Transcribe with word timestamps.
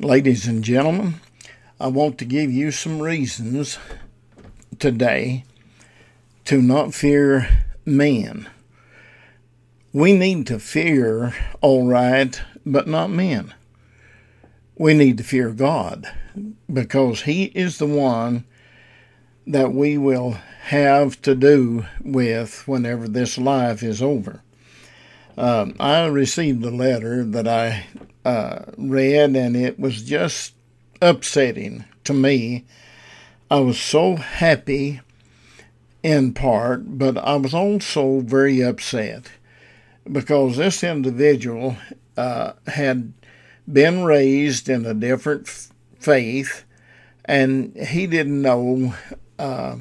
Ladies 0.00 0.48
and 0.48 0.64
gentlemen, 0.64 1.20
I 1.78 1.86
want 1.88 2.18
to 2.18 2.24
give 2.24 2.50
you 2.50 2.70
some 2.70 3.00
reasons 3.00 3.78
today 4.78 5.44
to 6.46 6.62
not 6.62 6.94
fear 6.94 7.66
men. 7.84 8.48
We 9.92 10.14
need 10.14 10.46
to 10.48 10.58
fear, 10.58 11.34
all 11.60 11.86
right, 11.86 12.40
but 12.64 12.88
not 12.88 13.10
men. 13.10 13.54
We 14.76 14.94
need 14.94 15.18
to 15.18 15.24
fear 15.24 15.50
God 15.50 16.10
because 16.72 17.22
He 17.22 17.44
is 17.54 17.78
the 17.78 17.86
one 17.86 18.44
that 19.46 19.72
we 19.72 19.98
will 19.98 20.32
have 20.62 21.20
to 21.22 21.34
do 21.34 21.84
with 22.00 22.66
whenever 22.66 23.06
this 23.06 23.36
life 23.36 23.82
is 23.82 24.00
over. 24.02 24.42
Um, 25.36 25.76
I 25.78 26.06
received 26.06 26.64
a 26.64 26.70
letter 26.70 27.24
that 27.24 27.46
I 27.46 27.84
uh, 28.24 28.60
read, 28.76 29.36
and 29.36 29.56
it 29.56 29.78
was 29.78 30.02
just 30.02 30.54
upsetting 31.00 31.84
to 32.04 32.12
me. 32.12 32.64
I 33.50 33.60
was 33.60 33.78
so 33.78 34.16
happy 34.16 35.00
in 36.02 36.32
part, 36.32 36.98
but 36.98 37.18
I 37.18 37.36
was 37.36 37.54
also 37.54 38.20
very 38.20 38.62
upset 38.62 39.30
because 40.10 40.56
this 40.56 40.82
individual 40.82 41.76
uh, 42.16 42.52
had 42.66 43.12
been 43.70 44.04
raised 44.04 44.68
in 44.68 44.84
a 44.84 44.94
different 44.94 45.46
f- 45.46 45.70
faith 45.98 46.64
and 47.24 47.76
he 47.76 48.06
didn't 48.06 48.42
know, 48.42 48.94
uh, 49.38 49.76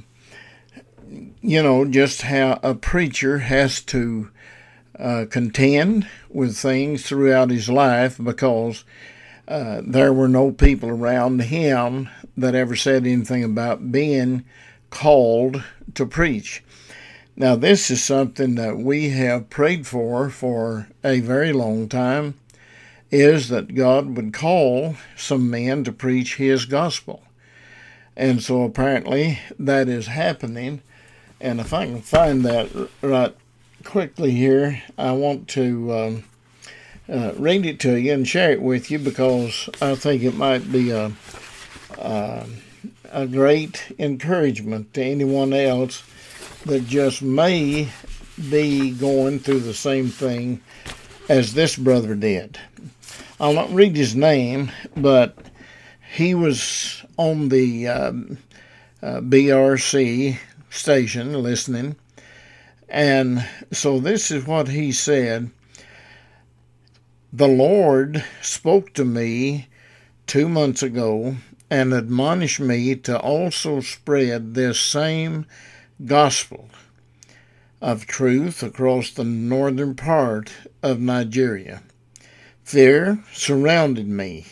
you 1.42 1.64
know, 1.64 1.86
just 1.86 2.22
how 2.23 2.59
a 2.62 2.76
preacher 2.76 3.39
has 3.39 3.81
to 3.81 4.30
uh, 5.02 5.26
contend 5.30 6.08
with 6.30 6.55
things 6.55 7.04
throughout 7.04 7.50
his 7.50 7.70
life 7.70 8.20
because 8.22 8.84
uh, 9.48 9.82
there 9.84 10.14
were 10.14 10.28
no 10.28 10.52
people 10.52 10.90
around 10.90 11.42
him 11.42 12.08
that 12.38 12.56
ever 12.56 12.75
said 12.75 13.06
anything 13.06 13.44
about 13.44 13.92
being 13.92 14.45
called 14.92 15.64
to 15.95 16.06
preach. 16.06 16.64
Now, 17.36 17.56
this 17.56 17.90
is 17.90 18.03
something 18.03 18.56
that 18.56 18.78
we 18.78 19.09
have 19.09 19.50
prayed 19.50 19.88
for 19.88 20.30
for 20.30 20.88
a 21.03 21.20
very 21.22 21.52
long 21.52 21.90
time 21.90 22.36
is 23.09 23.50
that 23.50 23.75
God 23.75 24.16
would 24.16 24.34
call 24.34 24.95
some 25.18 25.50
men 25.50 25.84
to 25.84 25.92
preach 25.92 26.36
his 26.36 26.66
gospel. 26.66 27.23
And 28.16 28.42
so 28.44 28.64
apparently 28.64 29.40
that 29.58 29.90
is 29.90 30.08
happening. 30.08 30.81
And 31.40 31.59
if 31.59 31.73
I 31.73 31.88
can 31.88 32.02
find 32.02 32.45
that 32.45 32.70
right 33.02 33.36
quickly 33.84 34.32
here, 34.32 34.82
I 34.98 35.12
want 35.12 35.48
to 35.50 35.94
um, 35.94 36.24
uh, 37.10 37.34
read 37.38 37.66
it 37.66 37.80
to 37.82 38.00
you 38.00 38.14
and 38.14 38.28
share 38.28 38.52
it 38.52 38.62
with 38.62 38.90
you 38.92 39.00
because 39.00 39.70
I 39.82 39.96
think 39.96 40.24
it 40.24 40.36
might 40.36 40.72
be 40.72 40.92
a, 40.92 41.12
uh, 41.98 42.46
a 43.12 43.28
great 43.28 43.92
encouragement 44.00 44.94
to 44.94 45.04
anyone 45.04 45.54
else 45.54 46.04
that 46.66 46.88
just 46.88 47.22
may 47.22 47.90
be 48.50 48.92
going 48.92 49.40
through 49.40 49.62
the 49.62 49.74
same 49.74 50.08
thing 50.08 50.62
as 51.30 51.54
this 51.54 51.76
brother 51.76 52.16
did. 52.16 52.59
I'll 53.40 53.54
not 53.54 53.74
read 53.74 53.96
his 53.96 54.16
name, 54.16 54.72
but 54.96 55.38
he 56.14 56.36
was 56.36 57.04
on 57.18 57.50
the 57.50 57.88
um, 57.88 58.38
uh, 59.02 59.22
BRC 59.22 60.38
station 60.70 61.42
listening. 61.42 61.96
And 62.92 63.47
so 63.72 64.02
this 64.02 64.31
is 64.31 64.45
what 64.45 64.67
he 64.67 64.92
said 64.92 65.50
The 67.31 67.47
Lord 67.47 68.25
spoke 68.42 68.94
to 68.95 69.06
me 69.06 69.70
two 70.28 70.50
months 70.50 70.84
ago 70.84 71.38
and 71.69 71.94
admonished 71.94 72.59
me 72.59 72.97
to 72.97 73.17
also 73.17 73.80
spread 73.80 74.56
this 74.56 74.78
same 74.78 75.45
gospel 76.03 76.68
of 77.81 78.07
truth 78.07 78.62
across 78.62 79.09
the 79.09 79.23
northern 79.23 79.96
part 79.96 80.52
of 80.84 81.00
Nigeria. 81.00 81.81
Fear 82.66 83.23
surrounded 83.31 84.09
me 84.09 84.47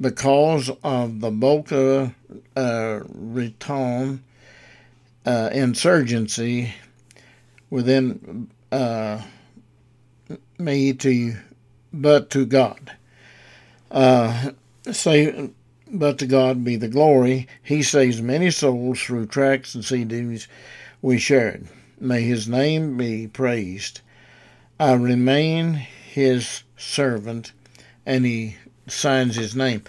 because 0.00 0.70
of 0.82 1.20
the 1.20 1.30
Boko 1.30 2.14
uh, 2.56 3.00
Haram 3.66 4.24
uh, 5.26 5.50
insurgency 5.52 6.72
within 7.72 8.50
uh, 8.70 9.22
me 10.58 10.92
to, 10.92 11.36
but 11.90 12.28
to 12.28 12.44
God. 12.44 12.92
Uh, 13.90 14.50
say, 14.90 15.50
but 15.90 16.18
to 16.18 16.26
God 16.26 16.64
be 16.64 16.76
the 16.76 16.88
glory. 16.88 17.48
He 17.62 17.82
saves 17.82 18.20
many 18.20 18.50
souls 18.50 19.00
through 19.00 19.26
tracts 19.26 19.74
and 19.74 19.82
CDs 19.82 20.46
we 21.00 21.16
shared. 21.16 21.66
May 21.98 22.20
His 22.20 22.46
name 22.46 22.98
be 22.98 23.26
praised. 23.26 24.02
I 24.78 24.92
remain 24.92 25.72
His 25.74 26.64
servant 26.76 27.52
and 28.04 28.26
he 28.26 28.56
signs 28.88 29.36
his 29.36 29.54
name. 29.54 29.82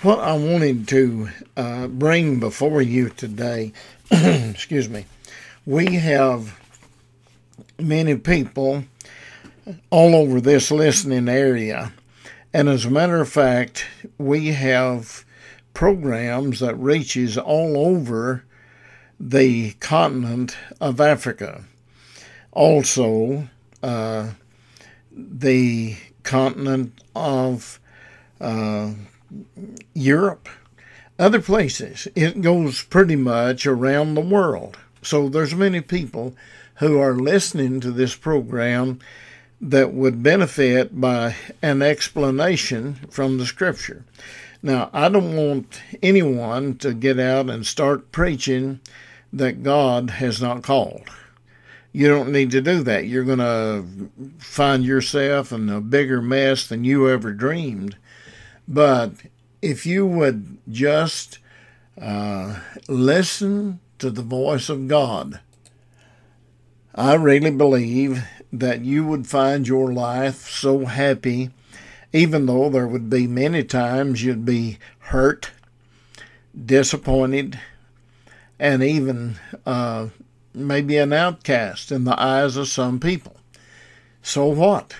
What 0.00 0.18
I 0.18 0.34
wanted 0.34 0.88
to 0.88 1.28
uh, 1.56 1.86
bring 1.86 2.40
before 2.40 2.82
you 2.82 3.10
today, 3.10 3.72
excuse 4.10 4.88
me, 4.88 5.04
we 5.66 5.94
have 5.96 6.58
many 7.82 8.16
people 8.16 8.84
all 9.90 10.14
over 10.14 10.40
this 10.40 10.70
listening 10.70 11.28
area. 11.28 11.92
And 12.52 12.68
as 12.68 12.84
a 12.84 12.90
matter 12.90 13.20
of 13.20 13.28
fact, 13.28 13.86
we 14.18 14.48
have 14.48 15.24
programs 15.74 16.60
that 16.60 16.74
reaches 16.76 17.38
all 17.38 17.76
over 17.76 18.44
the 19.18 19.72
continent 19.74 20.56
of 20.80 21.00
Africa. 21.00 21.64
Also, 22.50 23.48
uh, 23.82 24.30
the 25.10 25.96
continent 26.22 26.92
of 27.14 27.80
uh, 28.40 28.92
Europe, 29.94 30.48
other 31.18 31.40
places. 31.40 32.08
It 32.14 32.42
goes 32.42 32.82
pretty 32.82 33.16
much 33.16 33.66
around 33.66 34.14
the 34.14 34.20
world. 34.20 34.76
So 35.02 35.28
there's 35.28 35.54
many 35.54 35.80
people 35.80 36.34
who 36.82 36.98
are 36.98 37.14
listening 37.14 37.80
to 37.80 37.90
this 37.90 38.14
program 38.14 38.98
that 39.60 39.92
would 39.92 40.22
benefit 40.22 41.00
by 41.00 41.36
an 41.62 41.80
explanation 41.80 42.94
from 43.10 43.38
the 43.38 43.46
scripture. 43.46 44.04
Now, 44.62 44.90
I 44.92 45.08
don't 45.08 45.36
want 45.36 45.80
anyone 46.02 46.76
to 46.78 46.92
get 46.92 47.18
out 47.18 47.48
and 47.48 47.66
start 47.66 48.12
preaching 48.12 48.80
that 49.32 49.62
God 49.62 50.10
has 50.10 50.42
not 50.42 50.62
called 50.62 51.08
you 51.92 52.08
don't 52.08 52.32
need 52.32 52.50
to 52.52 52.60
do 52.60 52.82
that. 52.82 53.06
You're 53.06 53.24
going 53.24 53.38
to 53.38 53.84
find 54.38 54.84
yourself 54.84 55.52
in 55.52 55.68
a 55.68 55.80
bigger 55.80 56.22
mess 56.22 56.66
than 56.66 56.84
you 56.84 57.08
ever 57.08 57.32
dreamed. 57.32 57.96
But 58.66 59.12
if 59.60 59.84
you 59.84 60.06
would 60.06 60.58
just 60.70 61.38
uh, 62.00 62.60
listen 62.88 63.80
to 63.98 64.10
the 64.10 64.22
voice 64.22 64.70
of 64.70 64.88
God, 64.88 65.40
I 66.94 67.14
really 67.14 67.50
believe 67.50 68.22
that 68.52 68.82
you 68.82 69.06
would 69.06 69.26
find 69.26 69.66
your 69.66 69.92
life 69.92 70.48
so 70.48 70.84
happy, 70.84 71.50
even 72.12 72.44
though 72.44 72.68
there 72.68 72.86
would 72.86 73.08
be 73.08 73.26
many 73.26 73.64
times 73.64 74.22
you'd 74.22 74.44
be 74.44 74.78
hurt, 74.98 75.52
disappointed, 76.66 77.58
and 78.58 78.82
even 78.82 79.36
uh, 79.64 80.08
maybe 80.52 80.98
an 80.98 81.14
outcast 81.14 81.90
in 81.90 82.04
the 82.04 82.20
eyes 82.20 82.56
of 82.56 82.68
some 82.68 83.00
people. 83.00 83.36
So 84.22 84.46
what? 84.46 84.94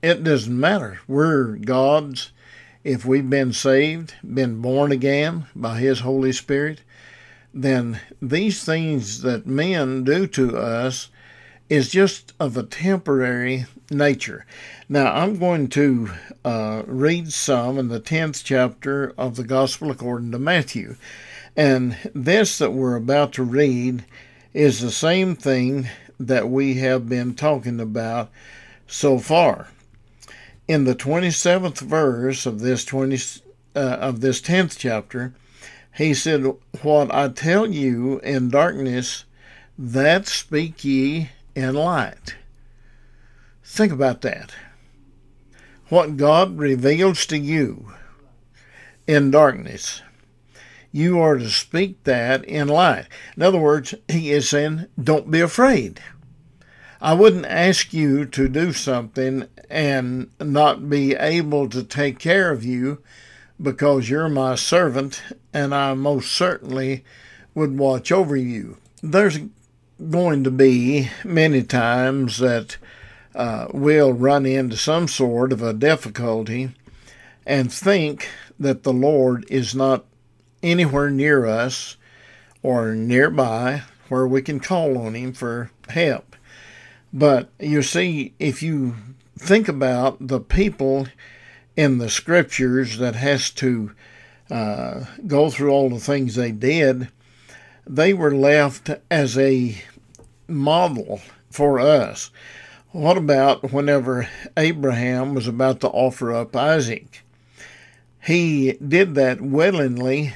It 0.00 0.22
doesn't 0.22 0.58
matter. 0.58 1.00
We're 1.08 1.56
God's. 1.56 2.30
If 2.84 3.04
we've 3.04 3.28
been 3.28 3.52
saved, 3.52 4.14
been 4.22 4.60
born 4.60 4.92
again 4.92 5.46
by 5.56 5.78
His 5.78 6.00
Holy 6.00 6.32
Spirit, 6.32 6.82
then 7.54 8.00
these 8.20 8.64
things 8.64 9.22
that 9.22 9.46
men 9.46 10.02
do 10.02 10.26
to 10.26 10.56
us 10.58 11.08
is 11.70 11.88
just 11.88 12.32
of 12.40 12.56
a 12.56 12.64
temporary 12.64 13.66
nature. 13.90 14.44
Now, 14.88 15.14
I'm 15.14 15.38
going 15.38 15.68
to 15.68 16.10
uh, 16.44 16.82
read 16.86 17.32
some 17.32 17.78
in 17.78 17.88
the 17.88 18.00
10th 18.00 18.42
chapter 18.44 19.14
of 19.16 19.36
the 19.36 19.44
Gospel 19.44 19.90
according 19.90 20.32
to 20.32 20.38
Matthew. 20.38 20.96
And 21.56 21.96
this 22.14 22.58
that 22.58 22.72
we're 22.72 22.96
about 22.96 23.32
to 23.34 23.44
read 23.44 24.04
is 24.52 24.80
the 24.80 24.90
same 24.90 25.36
thing 25.36 25.88
that 26.18 26.48
we 26.48 26.74
have 26.74 27.08
been 27.08 27.34
talking 27.34 27.80
about 27.80 28.30
so 28.86 29.18
far. 29.18 29.68
In 30.66 30.84
the 30.84 30.94
27th 30.94 31.78
verse 31.80 32.46
of 32.46 32.60
this 32.60 32.84
20 32.84 33.18
uh, 33.76 33.78
of 33.78 34.20
this 34.20 34.40
10th 34.40 34.78
chapter, 34.78 35.34
he 35.96 36.14
said, 36.14 36.44
"What 36.82 37.14
I 37.14 37.28
tell 37.28 37.70
you 37.70 38.18
in 38.20 38.50
darkness, 38.50 39.24
that 39.78 40.26
speak 40.26 40.84
ye 40.84 41.30
in 41.54 41.74
light." 41.74 42.34
Think 43.64 43.92
about 43.92 44.22
that. 44.22 44.52
What 45.88 46.16
God 46.16 46.58
reveals 46.58 47.26
to 47.26 47.38
you, 47.38 47.92
in 49.06 49.30
darkness. 49.30 50.02
You 50.92 51.18
are 51.20 51.38
to 51.38 51.50
speak 51.50 52.04
that 52.04 52.44
in 52.44 52.68
light. 52.68 53.06
In 53.36 53.42
other 53.42 53.58
words, 53.58 53.94
he 54.08 54.30
is 54.30 54.48
saying, 54.48 54.86
don't 55.02 55.30
be 55.30 55.40
afraid. 55.40 56.00
I 57.00 57.14
wouldn't 57.14 57.46
ask 57.46 57.92
you 57.92 58.24
to 58.26 58.48
do 58.48 58.72
something 58.72 59.46
and 59.68 60.30
not 60.40 60.88
be 60.88 61.14
able 61.14 61.68
to 61.70 61.82
take 61.82 62.18
care 62.18 62.50
of 62.50 62.64
you 62.64 63.02
because 63.64 64.08
you're 64.08 64.28
my 64.28 64.54
servant 64.54 65.22
and 65.52 65.74
I 65.74 65.94
most 65.94 66.30
certainly 66.30 67.04
would 67.54 67.76
watch 67.76 68.12
over 68.12 68.36
you. 68.36 68.76
There's 69.02 69.38
going 70.10 70.44
to 70.44 70.50
be 70.50 71.10
many 71.24 71.62
times 71.62 72.38
that 72.38 72.76
uh, 73.34 73.66
we'll 73.72 74.12
run 74.12 74.46
into 74.46 74.76
some 74.76 75.08
sort 75.08 75.52
of 75.52 75.62
a 75.62 75.72
difficulty 75.72 76.70
and 77.46 77.72
think 77.72 78.28
that 78.58 78.82
the 78.82 78.92
Lord 78.92 79.44
is 79.48 79.74
not 79.74 80.04
anywhere 80.62 81.10
near 81.10 81.46
us 81.46 81.96
or 82.62 82.94
nearby 82.94 83.82
where 84.08 84.26
we 84.26 84.42
can 84.42 84.60
call 84.60 84.96
on 84.98 85.14
Him 85.14 85.32
for 85.32 85.70
help. 85.88 86.36
But 87.12 87.48
you 87.58 87.82
see, 87.82 88.34
if 88.38 88.62
you 88.62 88.96
think 89.38 89.68
about 89.68 90.28
the 90.28 90.40
people 90.40 91.06
in 91.76 91.98
the 91.98 92.08
scriptures 92.08 92.98
that 92.98 93.14
has 93.14 93.50
to 93.50 93.92
uh, 94.50 95.04
go 95.26 95.50
through 95.50 95.70
all 95.70 95.90
the 95.90 95.98
things 95.98 96.34
they 96.34 96.52
did, 96.52 97.08
they 97.86 98.14
were 98.14 98.34
left 98.34 98.90
as 99.10 99.36
a 99.38 99.82
model 100.48 101.20
for 101.50 101.80
us. 101.80 102.30
What 102.92 103.16
about 103.16 103.72
whenever 103.72 104.28
Abraham 104.56 105.34
was 105.34 105.48
about 105.48 105.80
to 105.80 105.88
offer 105.88 106.32
up 106.32 106.54
Isaac? 106.54 107.22
He 108.24 108.72
did 108.74 109.14
that 109.16 109.40
willingly 109.40 110.34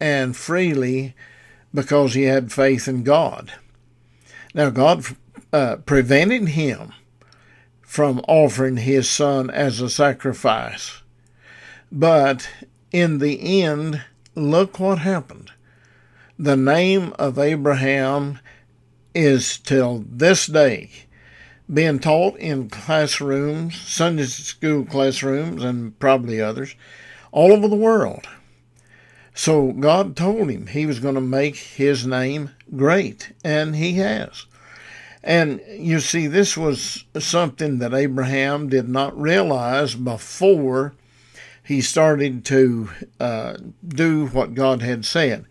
and 0.00 0.36
freely 0.36 1.14
because 1.72 2.14
he 2.14 2.24
had 2.24 2.52
faith 2.52 2.88
in 2.88 3.04
God. 3.04 3.52
Now, 4.52 4.70
God 4.70 5.04
uh, 5.52 5.76
prevented 5.76 6.48
him 6.48 6.92
from 7.92 8.22
offering 8.26 8.78
his 8.78 9.06
son 9.06 9.50
as 9.50 9.78
a 9.78 9.90
sacrifice. 9.90 11.02
But 11.92 12.48
in 12.90 13.18
the 13.18 13.62
end, 13.62 14.02
look 14.34 14.80
what 14.80 15.00
happened. 15.00 15.52
The 16.38 16.56
name 16.56 17.12
of 17.18 17.38
Abraham 17.38 18.38
is 19.14 19.58
till 19.58 20.06
this 20.08 20.46
day 20.46 20.88
being 21.70 21.98
taught 21.98 22.38
in 22.38 22.70
classrooms, 22.70 23.78
Sunday 23.78 24.24
school 24.24 24.86
classrooms, 24.86 25.62
and 25.62 25.98
probably 25.98 26.40
others, 26.40 26.74
all 27.30 27.52
over 27.52 27.68
the 27.68 27.76
world. 27.76 28.26
So 29.34 29.70
God 29.70 30.16
told 30.16 30.48
him 30.48 30.68
he 30.68 30.86
was 30.86 30.98
going 30.98 31.16
to 31.16 31.20
make 31.20 31.56
his 31.56 32.06
name 32.06 32.52
great, 32.74 33.32
and 33.44 33.76
he 33.76 33.92
has. 33.98 34.46
And 35.24 35.60
you 35.68 36.00
see, 36.00 36.26
this 36.26 36.56
was 36.56 37.04
something 37.18 37.78
that 37.78 37.94
Abraham 37.94 38.68
did 38.68 38.88
not 38.88 39.18
realize 39.18 39.94
before 39.94 40.94
he 41.64 41.80
started 41.80 42.44
to 42.46 42.90
uh, 43.20 43.56
do 43.86 44.26
what 44.26 44.54
God 44.54 44.82
had 44.82 45.04
said. 45.04 45.46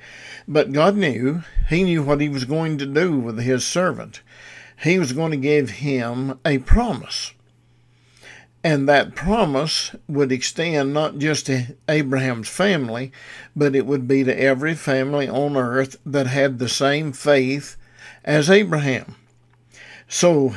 But 0.47 0.73
God 0.73 0.97
knew, 0.97 1.43
he 1.69 1.83
knew 1.83 2.03
what 2.03 2.19
he 2.19 2.27
was 2.27 2.43
going 2.43 2.77
to 2.79 2.85
do 2.85 3.17
with 3.17 3.39
his 3.39 3.65
servant. 3.65 4.21
He 4.83 4.99
was 4.99 5.13
going 5.13 5.31
to 5.31 5.37
give 5.37 5.69
him 5.69 6.39
a 6.43 6.57
promise. 6.57 7.33
And 8.63 8.87
that 8.89 9.15
promise 9.15 9.95
would 10.07 10.31
extend 10.31 10.93
not 10.93 11.17
just 11.17 11.47
to 11.47 11.75
Abraham's 11.87 12.49
family, 12.49 13.11
but 13.55 13.75
it 13.75 13.85
would 13.85 14.07
be 14.07 14.23
to 14.23 14.39
every 14.39 14.75
family 14.75 15.29
on 15.29 15.55
earth 15.55 15.95
that 16.05 16.27
had 16.27 16.59
the 16.59 16.69
same 16.69 17.11
faith 17.13 17.77
as 18.23 18.49
Abraham. 18.49 19.15
So 20.13 20.53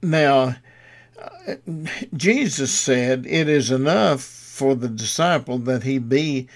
now, 0.00 0.54
Jesus 2.16 2.72
said 2.72 3.26
it 3.26 3.48
is 3.48 3.72
enough 3.72 4.22
for 4.22 4.76
the 4.76 4.88
disciple 4.88 5.58
that 5.58 5.82
he 5.82 5.98
be 5.98 6.46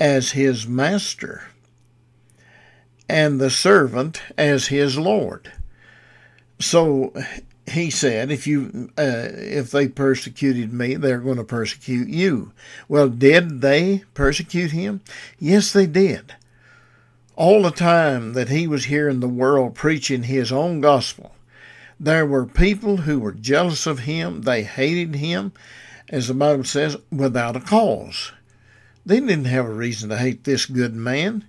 as 0.00 0.30
his 0.30 0.66
master 0.66 1.42
and 3.06 3.38
the 3.38 3.50
servant 3.50 4.22
as 4.38 4.68
his 4.68 4.96
Lord. 4.96 5.52
So 6.58 7.12
he 7.66 7.90
said, 7.90 8.30
if 8.30 8.46
you 8.46 8.90
uh, 8.96 9.28
if 9.34 9.70
they 9.70 9.86
persecuted 9.86 10.72
me, 10.72 10.94
they're 10.94 11.18
going 11.18 11.36
to 11.36 11.44
persecute 11.44 12.08
you. 12.08 12.52
Well, 12.88 13.10
did 13.10 13.60
they 13.60 14.04
persecute 14.14 14.70
him? 14.70 15.02
Yes, 15.38 15.70
they 15.70 15.86
did. 15.86 16.34
All 17.36 17.62
the 17.62 17.70
time 17.70 18.32
that 18.32 18.48
he 18.48 18.66
was 18.66 18.86
here 18.86 19.06
in 19.06 19.20
the 19.20 19.28
world 19.28 19.74
preaching 19.74 20.22
his 20.22 20.50
own 20.50 20.80
gospel, 20.80 21.33
there 22.04 22.26
were 22.26 22.46
people 22.46 22.98
who 22.98 23.18
were 23.18 23.32
jealous 23.32 23.86
of 23.86 24.00
him. 24.00 24.42
They 24.42 24.62
hated 24.62 25.16
him, 25.16 25.52
as 26.08 26.28
the 26.28 26.34
Bible 26.34 26.64
says, 26.64 26.96
without 27.10 27.56
a 27.56 27.60
cause. 27.60 28.32
They 29.06 29.20
didn't 29.20 29.46
have 29.46 29.66
a 29.66 29.72
reason 29.72 30.10
to 30.10 30.18
hate 30.18 30.44
this 30.44 30.66
good 30.66 30.94
man. 30.94 31.44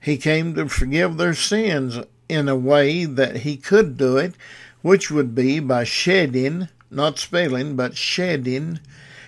He 0.00 0.16
came 0.16 0.54
to 0.54 0.68
forgive 0.68 1.16
their 1.16 1.34
sins 1.34 1.98
in 2.28 2.48
a 2.48 2.56
way 2.56 3.04
that 3.04 3.38
he 3.38 3.56
could 3.56 3.96
do 3.96 4.16
it 4.16 4.34
which 4.82 5.10
would 5.10 5.34
be 5.34 5.60
by 5.60 5.84
shedding, 5.84 6.68
not 6.90 7.18
spilling, 7.18 7.76
but 7.76 7.96
shedding 7.96 8.80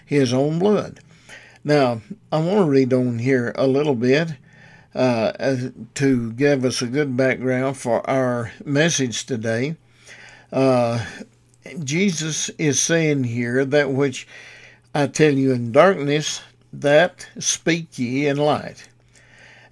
his 0.05 0.33
own 0.33 0.59
blood. 0.59 1.01
Now, 1.63 2.01
I 2.31 2.39
want 2.39 2.67
to 2.67 2.71
read 2.71 2.93
on 2.93 3.19
here 3.19 3.53
a 3.55 3.67
little 3.67 3.95
bit 3.95 4.31
uh, 4.95 5.57
to 5.95 6.33
give 6.33 6.65
us 6.65 6.83
a 6.83 6.87
good 6.87 7.17
background 7.17 7.77
for 7.77 8.09
our 8.09 8.53
message 8.65 9.27
today. 9.27 9.77
Uh, 10.53 11.05
Jesus 11.83 12.51
is 12.51 12.81
saying 12.81 13.25
here 13.25 13.65
that 13.65 13.91
which 13.91 14.27
I 14.95 15.07
tell 15.07 15.33
you 15.33 15.53
in 15.53 15.73
darkness, 15.73 16.43
that 16.73 17.29
speak 17.39 17.99
ye 17.99 18.27
in 18.27 18.37
light. 18.37 18.89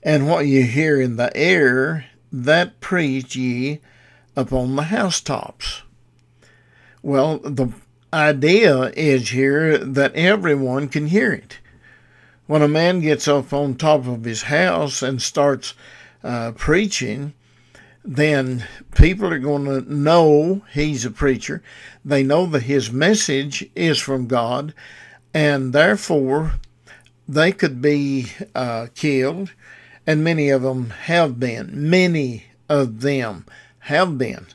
And 0.03 0.29
what 0.29 0.47
you 0.47 0.63
hear 0.63 0.99
in 1.01 1.17
the 1.17 1.37
air, 1.37 2.07
that 2.33 2.81
preach 2.81 3.37
ye 3.37 3.81
upon 4.35 4.77
the 4.77 4.85
housetops. 4.85 5.83
Well, 7.03 7.39
the 7.39 7.73
idea 8.13 8.85
is 8.97 9.31
here 9.31 9.77
that 9.79 10.15
everyone 10.15 10.89
can 10.89 11.09
hear 11.09 11.33
it. 11.33 11.59
When 12.47 12.63
a 12.63 12.69
man 12.69 13.01
gets 13.01 13.29
up 13.29 13.53
on 13.53 13.75
top 13.75 14.07
of 14.07 14.25
his 14.25 14.45
house 14.45 15.03
and 15.03 15.21
starts 15.21 15.75
uh, 16.25 16.53
preaching, 16.53 17.35
then 18.05 18.65
people 18.95 19.33
are 19.33 19.39
going 19.39 19.65
to 19.67 19.93
know 19.93 20.63
he's 20.73 21.05
a 21.05 21.11
preacher. 21.11 21.63
They 22.05 22.23
know 22.23 22.47
that 22.47 22.63
his 22.63 22.91
message 22.91 23.69
is 23.75 23.99
from 23.99 24.27
God, 24.27 24.75
and 25.35 25.73
therefore 25.73 26.55
they 27.29 27.53
could 27.53 27.83
be 27.83 28.33
uh, 28.55 28.89
killed, 28.95 29.53
and 30.07 30.25
many 30.25 30.49
of 30.49 30.63
them 30.63 30.91
have 30.91 31.39
been. 31.39 31.91
Many 31.91 32.47
of 32.69 33.03
them 33.03 33.47
have 33.81 34.17
been. 34.17 34.47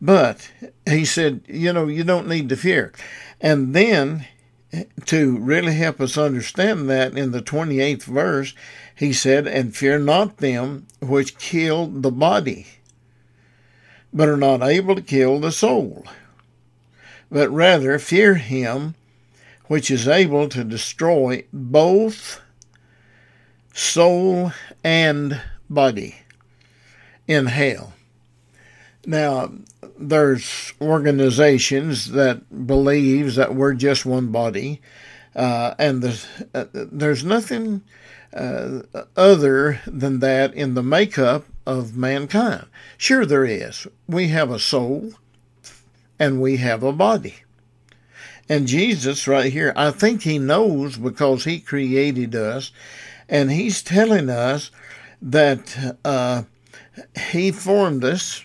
But 0.00 0.50
he 0.86 1.04
said, 1.04 1.42
you 1.46 1.72
know, 1.72 1.86
you 1.86 2.04
don't 2.04 2.28
need 2.28 2.48
to 2.50 2.56
fear. 2.56 2.92
And 3.40 3.74
then 3.74 4.26
to 5.06 5.38
really 5.38 5.74
help 5.74 6.00
us 6.00 6.18
understand 6.18 6.90
that 6.90 7.16
in 7.16 7.30
the 7.30 7.42
28th 7.42 8.04
verse, 8.04 8.54
he 8.94 9.12
said, 9.12 9.46
And 9.46 9.74
fear 9.74 9.98
not 9.98 10.38
them 10.38 10.86
which 11.00 11.38
kill 11.38 11.86
the 11.86 12.12
body, 12.12 12.66
but 14.12 14.28
are 14.28 14.36
not 14.36 14.62
able 14.62 14.94
to 14.94 15.02
kill 15.02 15.40
the 15.40 15.52
soul, 15.52 16.04
but 17.30 17.50
rather 17.50 17.98
fear 17.98 18.34
him 18.34 18.94
which 19.66 19.90
is 19.90 20.06
able 20.06 20.48
to 20.48 20.62
destroy 20.62 21.44
both 21.52 22.40
soul 23.72 24.52
and 24.84 25.40
body 25.68 26.16
in 27.26 27.46
hell. 27.46 27.94
Now, 29.06 29.52
there's 29.98 30.72
organizations 30.80 32.12
that 32.12 32.66
believes 32.66 33.36
that 33.36 33.54
we're 33.54 33.74
just 33.74 34.06
one 34.06 34.28
body, 34.28 34.80
uh, 35.34 35.74
and 35.78 36.02
there's, 36.02 36.26
uh, 36.54 36.64
there's 36.72 37.24
nothing 37.24 37.82
uh, 38.34 38.82
other 39.16 39.80
than 39.86 40.20
that 40.20 40.54
in 40.54 40.74
the 40.74 40.82
makeup 40.82 41.46
of 41.66 41.96
mankind. 41.96 42.66
Sure, 42.98 43.24
there 43.24 43.44
is. 43.44 43.86
We 44.06 44.28
have 44.28 44.50
a 44.50 44.58
soul, 44.58 45.12
and 46.18 46.40
we 46.40 46.56
have 46.58 46.82
a 46.82 46.92
body. 46.92 47.36
And 48.48 48.66
Jesus, 48.66 49.26
right 49.26 49.52
here, 49.52 49.72
I 49.74 49.90
think 49.90 50.22
he 50.22 50.38
knows 50.38 50.98
because 50.98 51.44
he 51.44 51.60
created 51.60 52.34
us, 52.34 52.72
and 53.28 53.50
he's 53.50 53.82
telling 53.82 54.28
us 54.28 54.70
that 55.22 55.96
uh, 56.04 56.42
he 57.30 57.50
formed 57.50 58.04
us 58.04 58.44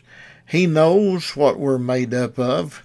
he 0.50 0.66
knows 0.66 1.36
what 1.36 1.60
we're 1.60 1.78
made 1.78 2.12
up 2.14 2.40
of. 2.40 2.84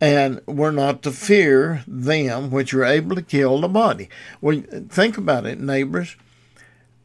and 0.00 0.40
we're 0.46 0.70
not 0.70 1.02
to 1.02 1.10
fear 1.10 1.82
them 1.86 2.50
which 2.50 2.72
are 2.72 2.84
able 2.84 3.16
to 3.16 3.22
kill 3.22 3.60
the 3.60 3.68
body. 3.68 4.08
Well, 4.40 4.62
think 4.88 5.18
about 5.18 5.44
it, 5.46 5.58
neighbors. 5.60 6.16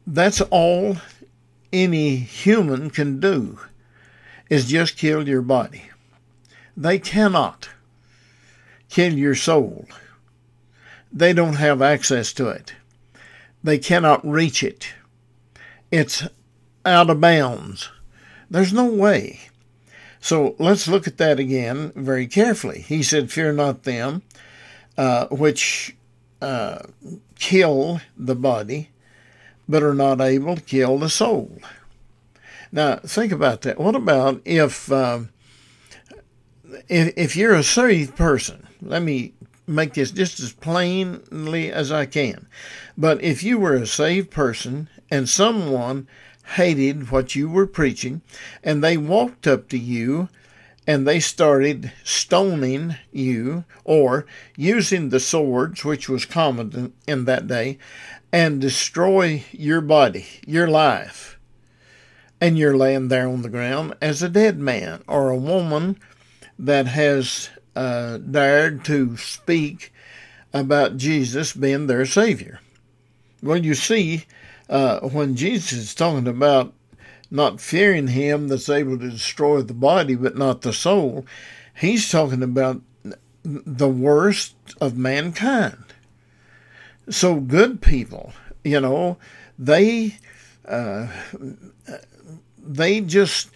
That's 0.06 0.40
all 0.40 0.98
any 1.72 2.16
human 2.16 2.90
can 2.90 3.20
do 3.20 3.58
is 4.50 4.68
just 4.68 4.96
kill 4.96 5.28
your 5.28 5.42
body. 5.42 5.90
They 6.76 6.98
cannot 6.98 7.70
kill 8.88 9.14
your 9.14 9.34
soul. 9.34 9.86
They 11.12 11.32
don't 11.32 11.56
have 11.56 11.80
access 11.80 12.32
to 12.34 12.48
it. 12.48 12.74
They 13.62 13.78
cannot 13.78 14.26
reach 14.26 14.62
it. 14.62 14.88
It's 15.90 16.24
out 16.84 17.10
of 17.10 17.20
bounds. 17.20 17.90
There's 18.50 18.72
no 18.72 18.86
way. 18.86 19.40
So 20.20 20.54
let's 20.58 20.88
look 20.88 21.06
at 21.06 21.18
that 21.18 21.38
again 21.38 21.92
very 21.94 22.26
carefully. 22.26 22.80
He 22.80 23.02
said, 23.02 23.30
Fear 23.30 23.54
not 23.54 23.84
them 23.84 24.22
uh, 24.96 25.26
which 25.28 25.96
uh, 26.40 26.80
kill 27.38 28.00
the 28.16 28.34
body, 28.34 28.90
but 29.68 29.82
are 29.82 29.94
not 29.94 30.20
able 30.20 30.56
to 30.56 30.62
kill 30.62 30.98
the 30.98 31.08
soul. 31.08 31.58
Now, 32.72 32.96
think 32.96 33.32
about 33.32 33.62
that. 33.62 33.78
What 33.78 33.94
about 33.94 34.40
if, 34.44 34.90
um, 34.90 35.30
if, 36.88 37.14
if 37.16 37.36
you're 37.36 37.54
a 37.54 37.62
saved 37.62 38.16
person? 38.16 38.66
Let 38.82 39.02
me 39.02 39.32
make 39.66 39.94
this 39.94 40.10
just 40.10 40.40
as 40.40 40.52
plainly 40.52 41.72
as 41.72 41.90
I 41.90 42.06
can. 42.06 42.46
But 42.98 43.22
if 43.22 43.42
you 43.42 43.58
were 43.58 43.74
a 43.74 43.86
saved 43.86 44.30
person 44.30 44.88
and 45.10 45.28
someone 45.28 46.08
hated 46.56 47.10
what 47.10 47.34
you 47.34 47.48
were 47.48 47.66
preaching, 47.66 48.20
and 48.62 48.82
they 48.82 48.96
walked 48.96 49.46
up 49.46 49.68
to 49.70 49.78
you 49.78 50.28
and 50.86 51.08
they 51.08 51.18
started 51.18 51.92
stoning 52.02 52.96
you 53.10 53.64
or 53.84 54.26
using 54.56 55.08
the 55.08 55.20
swords, 55.20 55.84
which 55.84 56.08
was 56.08 56.26
common 56.26 56.92
in 57.06 57.24
that 57.24 57.46
day, 57.46 57.78
and 58.34 58.60
destroy 58.60 59.44
your 59.52 59.80
body, 59.80 60.26
your 60.44 60.66
life. 60.66 61.38
And 62.40 62.58
you're 62.58 62.76
laying 62.76 63.06
there 63.06 63.28
on 63.28 63.42
the 63.42 63.48
ground 63.48 63.94
as 64.02 64.24
a 64.24 64.28
dead 64.28 64.58
man 64.58 65.04
or 65.06 65.30
a 65.30 65.36
woman 65.36 66.00
that 66.58 66.88
has 66.88 67.48
uh, 67.76 68.18
dared 68.18 68.84
to 68.86 69.16
speak 69.16 69.92
about 70.52 70.96
Jesus 70.96 71.52
being 71.52 71.86
their 71.86 72.04
Savior. 72.04 72.58
Well, 73.40 73.64
you 73.64 73.74
see, 73.74 74.24
uh, 74.68 74.98
when 75.00 75.36
Jesus 75.36 75.72
is 75.72 75.94
talking 75.94 76.26
about 76.26 76.72
not 77.30 77.60
fearing 77.60 78.08
him 78.08 78.48
that's 78.48 78.68
able 78.68 78.98
to 78.98 79.10
destroy 79.10 79.62
the 79.62 79.74
body 79.74 80.16
but 80.16 80.36
not 80.36 80.62
the 80.62 80.72
soul, 80.72 81.24
he's 81.72 82.10
talking 82.10 82.42
about 82.42 82.82
the 83.44 83.88
worst 83.88 84.56
of 84.80 84.98
mankind. 84.98 85.83
So, 87.08 87.36
good 87.36 87.80
people, 87.80 88.32
you 88.64 88.80
know, 88.80 89.18
they. 89.58 90.18
Uh, 90.66 91.08
they 92.66 93.00
just 93.00 93.50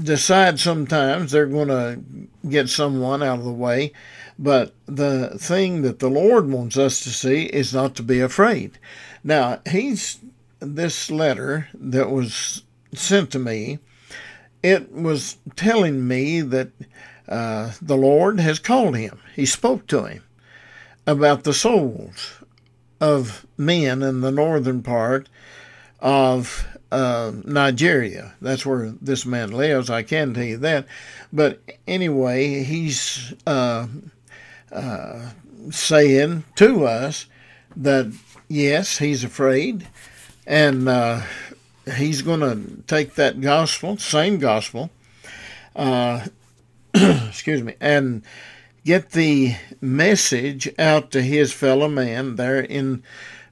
decide 0.00 0.58
sometimes 0.58 1.30
they're 1.30 1.46
going 1.46 1.68
to 1.68 2.00
get 2.48 2.68
someone 2.68 3.22
out 3.22 3.38
of 3.38 3.44
the 3.44 3.52
way. 3.52 3.92
But 4.38 4.74
the 4.86 5.38
thing 5.38 5.82
that 5.82 6.00
the 6.00 6.10
Lord 6.10 6.50
wants 6.50 6.76
us 6.76 7.02
to 7.04 7.10
see 7.10 7.44
is 7.44 7.72
not 7.72 7.94
to 7.96 8.02
be 8.02 8.20
afraid. 8.20 8.78
Now, 9.22 9.60
he's 9.68 10.18
this 10.60 11.10
letter 11.10 11.68
that 11.74 12.10
was 12.10 12.62
sent 12.92 13.30
to 13.32 13.38
me, 13.38 13.78
it 14.62 14.92
was 14.92 15.36
telling 15.56 16.08
me 16.08 16.40
that 16.40 16.70
uh, 17.28 17.72
the 17.82 17.96
Lord 17.96 18.40
has 18.40 18.58
called 18.58 18.96
him. 18.96 19.18
He 19.36 19.46
spoke 19.46 19.86
to 19.88 20.04
him 20.04 20.22
about 21.06 21.44
the 21.44 21.52
souls 21.52 22.43
of 23.04 23.46
men 23.58 24.02
in 24.02 24.22
the 24.22 24.30
northern 24.30 24.82
part 24.82 25.28
of 26.00 26.66
uh, 26.90 27.32
Nigeria. 27.44 28.32
That's 28.40 28.64
where 28.64 28.94
this 29.00 29.26
man 29.26 29.50
lives. 29.52 29.90
I 29.90 30.02
can 30.02 30.32
tell 30.32 30.44
you 30.44 30.56
that. 30.58 30.86
But 31.32 31.60
anyway, 31.86 32.62
he's 32.64 33.34
uh, 33.46 33.86
uh 34.72 35.30
saying 35.70 36.44
to 36.56 36.86
us 36.86 37.26
that 37.76 38.12
yes, 38.48 38.98
he's 38.98 39.22
afraid, 39.22 39.86
and 40.46 40.88
uh, 40.88 41.22
he's 41.96 42.22
going 42.22 42.40
to 42.40 42.82
take 42.86 43.14
that 43.14 43.40
gospel, 43.40 43.96
same 43.98 44.38
gospel, 44.38 44.90
uh, 45.76 46.26
excuse 46.94 47.62
me, 47.62 47.74
and 47.80 48.22
get 48.84 49.10
the 49.10 49.56
message 49.80 50.68
out 50.78 51.10
to 51.10 51.22
his 51.22 51.52
fellow 51.52 51.88
man 51.88 52.36
there 52.36 52.60
in 52.60 53.02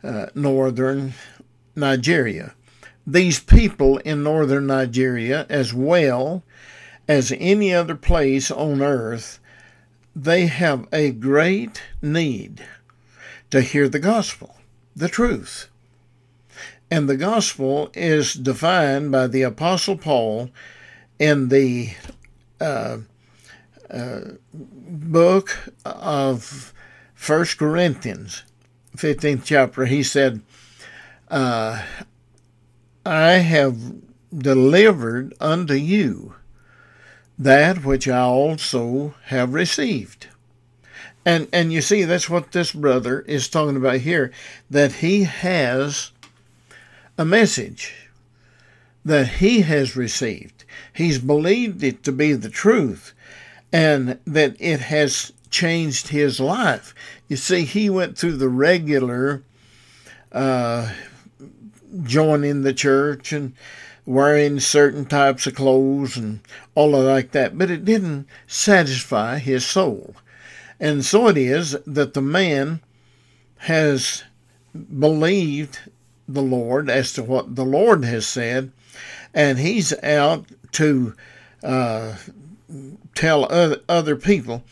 uh, 0.04 0.26
northern 0.34 1.14
Nigeria. 1.74 2.54
These 3.06 3.40
people 3.40 3.98
in 3.98 4.22
northern 4.22 4.66
Nigeria, 4.66 5.46
as 5.48 5.74
well 5.74 6.42
as 7.08 7.32
any 7.38 7.74
other 7.74 7.96
place 7.96 8.50
on 8.50 8.82
earth, 8.82 9.40
they 10.14 10.46
have 10.46 10.86
a 10.92 11.10
great 11.10 11.82
need 12.00 12.62
to 13.50 13.60
hear 13.60 13.88
the 13.88 13.98
gospel 13.98 14.56
the 14.94 15.08
truth. 15.08 15.68
And 16.90 17.08
the 17.08 17.16
gospel 17.16 17.90
is 17.94 18.34
defined 18.34 19.10
by 19.10 19.26
the 19.26 19.42
Apostle 19.42 19.96
Paul 19.96 20.50
in 21.18 21.48
the 21.48 21.94
uh, 22.60 22.98
book 24.52 25.72
of 25.84 26.72
First 27.14 27.58
Corinthians, 27.58 28.42
15th 28.96 29.44
chapter. 29.44 29.86
He 29.86 30.02
said, 30.02 30.40
uh, 31.28 31.82
I 33.04 33.32
have 33.32 33.76
delivered 34.36 35.34
unto 35.40 35.74
you 35.74 36.34
that 37.38 37.84
which 37.84 38.08
I 38.08 38.20
also 38.20 39.14
have 39.24 39.52
received 39.52 40.28
and 41.24 41.48
and 41.52 41.72
you 41.72 41.80
see 41.80 42.04
that's 42.04 42.28
what 42.28 42.52
this 42.52 42.72
brother 42.72 43.20
is 43.22 43.48
talking 43.48 43.76
about 43.76 43.98
here 43.98 44.32
that 44.70 44.94
he 44.94 45.24
has 45.24 46.10
a 47.16 47.24
message 47.24 47.94
that 49.04 49.26
he 49.26 49.62
has 49.62 49.96
received. 49.96 50.64
He's 50.92 51.18
believed 51.18 51.82
it 51.82 52.04
to 52.04 52.12
be 52.12 52.34
the 52.34 52.48
truth 52.48 53.12
and 53.72 54.18
that 54.26 54.56
it 54.58 54.80
has 54.80 55.32
changed 55.50 56.08
his 56.08 56.40
life. 56.40 56.94
You 57.28 57.36
see, 57.36 57.64
he 57.64 57.88
went 57.88 58.18
through 58.18 58.36
the 58.36 58.48
regular 58.48 59.42
uh, 60.32 60.92
joining 62.02 62.62
the 62.62 62.74
church 62.74 63.32
and 63.32 63.54
wearing 64.04 64.58
certain 64.58 65.04
types 65.04 65.46
of 65.46 65.54
clothes 65.54 66.16
and 66.16 66.40
all 66.74 66.94
of 66.94 67.04
like 67.04 67.30
that, 67.32 67.56
but 67.56 67.70
it 67.70 67.84
didn't 67.84 68.26
satisfy 68.46 69.38
his 69.38 69.64
soul. 69.64 70.16
And 70.80 71.04
so 71.04 71.28
it 71.28 71.36
is 71.36 71.76
that 71.86 72.14
the 72.14 72.22
man 72.22 72.80
has 73.58 74.24
believed 74.98 75.78
the 76.26 76.42
Lord 76.42 76.90
as 76.90 77.12
to 77.12 77.22
what 77.22 77.54
the 77.54 77.64
Lord 77.64 78.04
has 78.04 78.26
said, 78.26 78.72
and 79.32 79.58
he's 79.58 79.92
out 80.02 80.46
to 80.72 81.14
uh, 81.62 82.16
tell 83.14 83.46
other, 83.88 84.16
people 84.16 84.64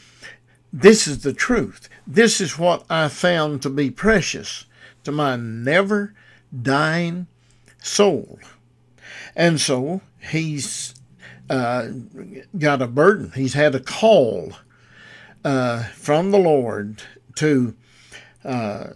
this 0.72 1.08
is 1.08 1.22
the 1.22 1.32
truth. 1.32 1.88
This 2.06 2.40
is 2.40 2.58
what 2.58 2.84
I 2.88 3.08
found 3.08 3.62
to 3.62 3.70
be 3.70 3.90
precious 3.90 4.66
to 5.04 5.12
my 5.12 5.36
never 5.36 6.14
dying 6.62 7.26
soul. 7.82 8.38
And 9.34 9.60
so 9.60 10.00
he's 10.18 10.94
uh, 11.48 11.88
got 12.56 12.82
a 12.82 12.86
burden, 12.86 13.32
he's 13.34 13.54
had 13.54 13.74
a 13.74 13.80
call 13.80 14.52
uh, 15.44 15.84
from 15.84 16.30
the 16.30 16.38
Lord 16.38 17.02
to 17.36 17.74
uh, 18.44 18.90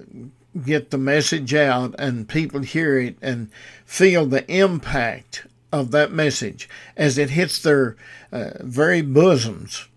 get 0.65 0.91
the 0.91 0.99
message 0.99 1.55
out 1.55 1.95
and 1.99 2.29
people 2.29 2.61
hear 2.61 2.99
it 2.99 3.17
and 3.21 3.51
feel 3.85 4.27
the 4.27 4.49
impact 4.51 5.47
of 5.75 5.91
that 5.91 6.13
message 6.13 6.69
as 6.97 7.19
it 7.19 7.31
hits 7.31 7.61
their 7.61 7.97
uh, 8.31 8.51
very 8.61 9.03
bosoms 9.03 9.89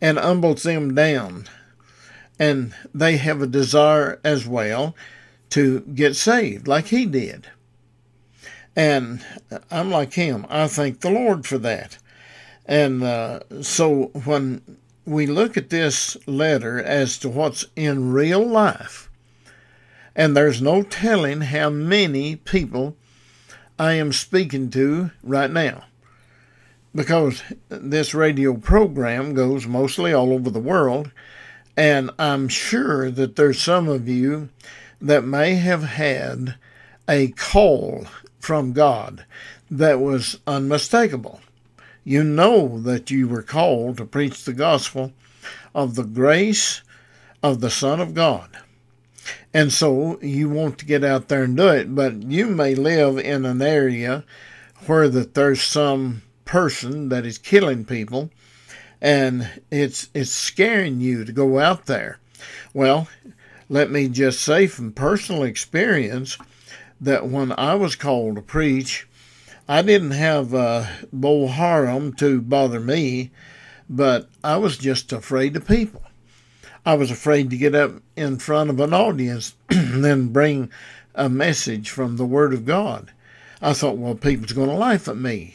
and 0.00 0.18
humbles 0.18 0.62
them 0.62 0.94
down. 0.94 1.46
And 2.38 2.74
they 2.94 3.16
have 3.16 3.42
a 3.42 3.46
desire 3.46 4.20
as 4.22 4.46
well 4.46 4.94
to 5.50 5.80
get 5.80 6.14
saved, 6.14 6.68
like 6.68 6.86
he 6.86 7.06
did. 7.06 7.48
And 8.76 9.24
I'm 9.70 9.90
like 9.90 10.14
him. 10.14 10.46
I 10.48 10.68
thank 10.68 11.00
the 11.00 11.10
Lord 11.10 11.44
for 11.46 11.58
that. 11.58 11.98
And 12.66 13.02
uh, 13.02 13.40
so 13.62 14.10
when 14.24 14.78
we 15.04 15.26
look 15.26 15.56
at 15.56 15.70
this 15.70 16.16
letter 16.26 16.80
as 16.80 17.18
to 17.18 17.28
what's 17.28 17.64
in 17.74 18.12
real 18.12 18.46
life, 18.46 19.10
and 20.14 20.36
there's 20.36 20.62
no 20.62 20.82
telling 20.82 21.40
how 21.40 21.70
many 21.70 22.36
people 22.36 22.96
I 23.78 23.92
am 23.94 24.12
speaking 24.12 24.70
to 24.70 25.10
right 25.22 25.50
now. 25.50 25.84
because 26.96 27.42
this 27.68 28.14
radio 28.14 28.54
program 28.54 29.34
goes 29.34 29.66
mostly 29.66 30.12
all 30.14 30.32
over 30.32 30.48
the 30.50 30.58
world, 30.58 31.10
and 31.76 32.10
I'm 32.18 32.48
sure 32.48 33.10
that 33.10 33.36
there's 33.36 33.60
some 33.60 33.86
of 33.86 34.08
you 34.08 34.48
that 35.00 35.22
may 35.22 35.56
have 35.56 35.82
had 35.82 36.54
a 37.06 37.28
call 37.28 38.06
from 38.40 38.72
God 38.72 39.26
that 39.70 40.00
was 40.00 40.40
unmistakable. 40.46 41.40
You 42.02 42.24
know 42.24 42.80
that 42.80 43.10
you 43.10 43.28
were 43.28 43.42
called 43.42 43.98
to 43.98 44.06
preach 44.06 44.44
the 44.44 44.54
gospel 44.54 45.12
of 45.74 45.96
the 45.96 46.04
grace 46.04 46.80
of 47.42 47.60
the 47.60 47.70
Son 47.70 48.00
of 48.00 48.14
God. 48.14 48.56
And 49.56 49.72
so 49.72 50.18
you 50.20 50.50
want 50.50 50.76
to 50.80 50.84
get 50.84 51.02
out 51.02 51.28
there 51.28 51.44
and 51.44 51.56
do 51.56 51.68
it, 51.68 51.94
but 51.94 52.24
you 52.24 52.44
may 52.44 52.74
live 52.74 53.16
in 53.16 53.46
an 53.46 53.62
area 53.62 54.22
where 54.84 55.08
that 55.08 55.32
there's 55.32 55.62
some 55.62 56.20
person 56.44 57.08
that 57.08 57.24
is 57.24 57.38
killing 57.38 57.86
people 57.86 58.28
and 59.00 59.48
it's 59.70 60.10
it's 60.12 60.30
scaring 60.30 61.00
you 61.00 61.24
to 61.24 61.32
go 61.32 61.58
out 61.58 61.86
there. 61.86 62.18
Well, 62.74 63.08
let 63.70 63.90
me 63.90 64.10
just 64.10 64.42
say 64.42 64.66
from 64.66 64.92
personal 64.92 65.44
experience 65.44 66.36
that 67.00 67.26
when 67.26 67.50
I 67.52 67.76
was 67.76 67.96
called 67.96 68.36
to 68.36 68.42
preach, 68.42 69.08
I 69.66 69.80
didn't 69.80 70.10
have 70.10 70.52
uh, 70.52 70.84
Bo 71.14 71.46
Haram 71.46 72.12
to 72.16 72.42
bother 72.42 72.78
me, 72.78 73.30
but 73.88 74.28
I 74.44 74.58
was 74.58 74.76
just 74.76 75.14
afraid 75.14 75.56
of 75.56 75.66
people. 75.66 76.02
I 76.86 76.94
was 76.94 77.10
afraid 77.10 77.50
to 77.50 77.56
get 77.56 77.74
up 77.74 77.94
in 78.14 78.38
front 78.38 78.70
of 78.70 78.78
an 78.78 78.94
audience 78.94 79.54
and 79.70 80.04
then 80.04 80.28
bring 80.28 80.70
a 81.16 81.28
message 81.28 81.90
from 81.90 82.16
the 82.16 82.24
Word 82.24 82.54
of 82.54 82.64
God. 82.64 83.10
I 83.60 83.72
thought, 83.72 83.98
well, 83.98 84.14
people's 84.14 84.52
going 84.52 84.68
to 84.68 84.76
laugh 84.76 85.08
at 85.08 85.16
me. 85.16 85.54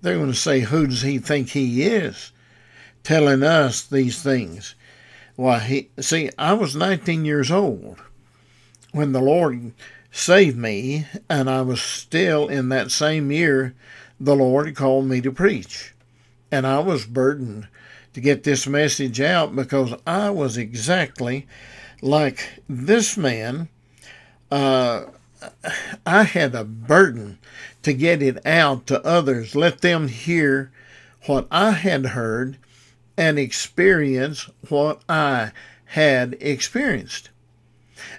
They're 0.00 0.14
going 0.14 0.30
to 0.30 0.34
say, 0.34 0.60
Who 0.60 0.86
does 0.86 1.02
he 1.02 1.18
think 1.18 1.48
he 1.48 1.82
is? 1.82 2.30
Telling 3.02 3.42
us 3.42 3.82
these 3.82 4.22
things. 4.22 4.76
Why, 5.34 5.58
he, 5.58 5.90
see, 5.98 6.30
I 6.38 6.52
was 6.52 6.76
19 6.76 7.24
years 7.24 7.50
old 7.50 7.98
when 8.92 9.10
the 9.10 9.20
Lord 9.20 9.72
saved 10.12 10.56
me, 10.56 11.06
and 11.28 11.50
I 11.50 11.62
was 11.62 11.82
still 11.82 12.46
in 12.46 12.68
that 12.68 12.92
same 12.92 13.32
year 13.32 13.74
the 14.20 14.36
Lord 14.36 14.76
called 14.76 15.06
me 15.06 15.20
to 15.22 15.32
preach. 15.32 15.94
And 16.52 16.64
I 16.64 16.78
was 16.78 17.06
burdened 17.06 17.66
to 18.12 18.20
get 18.20 18.44
this 18.44 18.66
message 18.66 19.20
out 19.20 19.54
because 19.54 19.94
I 20.06 20.30
was 20.30 20.56
exactly 20.56 21.46
like 22.02 22.62
this 22.68 23.16
man. 23.16 23.68
Uh, 24.50 25.04
I 26.04 26.24
had 26.24 26.54
a 26.54 26.64
burden 26.64 27.38
to 27.82 27.92
get 27.92 28.22
it 28.22 28.44
out 28.46 28.86
to 28.88 29.04
others, 29.04 29.54
let 29.54 29.80
them 29.80 30.08
hear 30.08 30.70
what 31.26 31.46
I 31.50 31.72
had 31.72 32.06
heard 32.06 32.58
and 33.16 33.38
experience 33.38 34.48
what 34.68 35.02
I 35.08 35.52
had 35.86 36.36
experienced. 36.40 37.30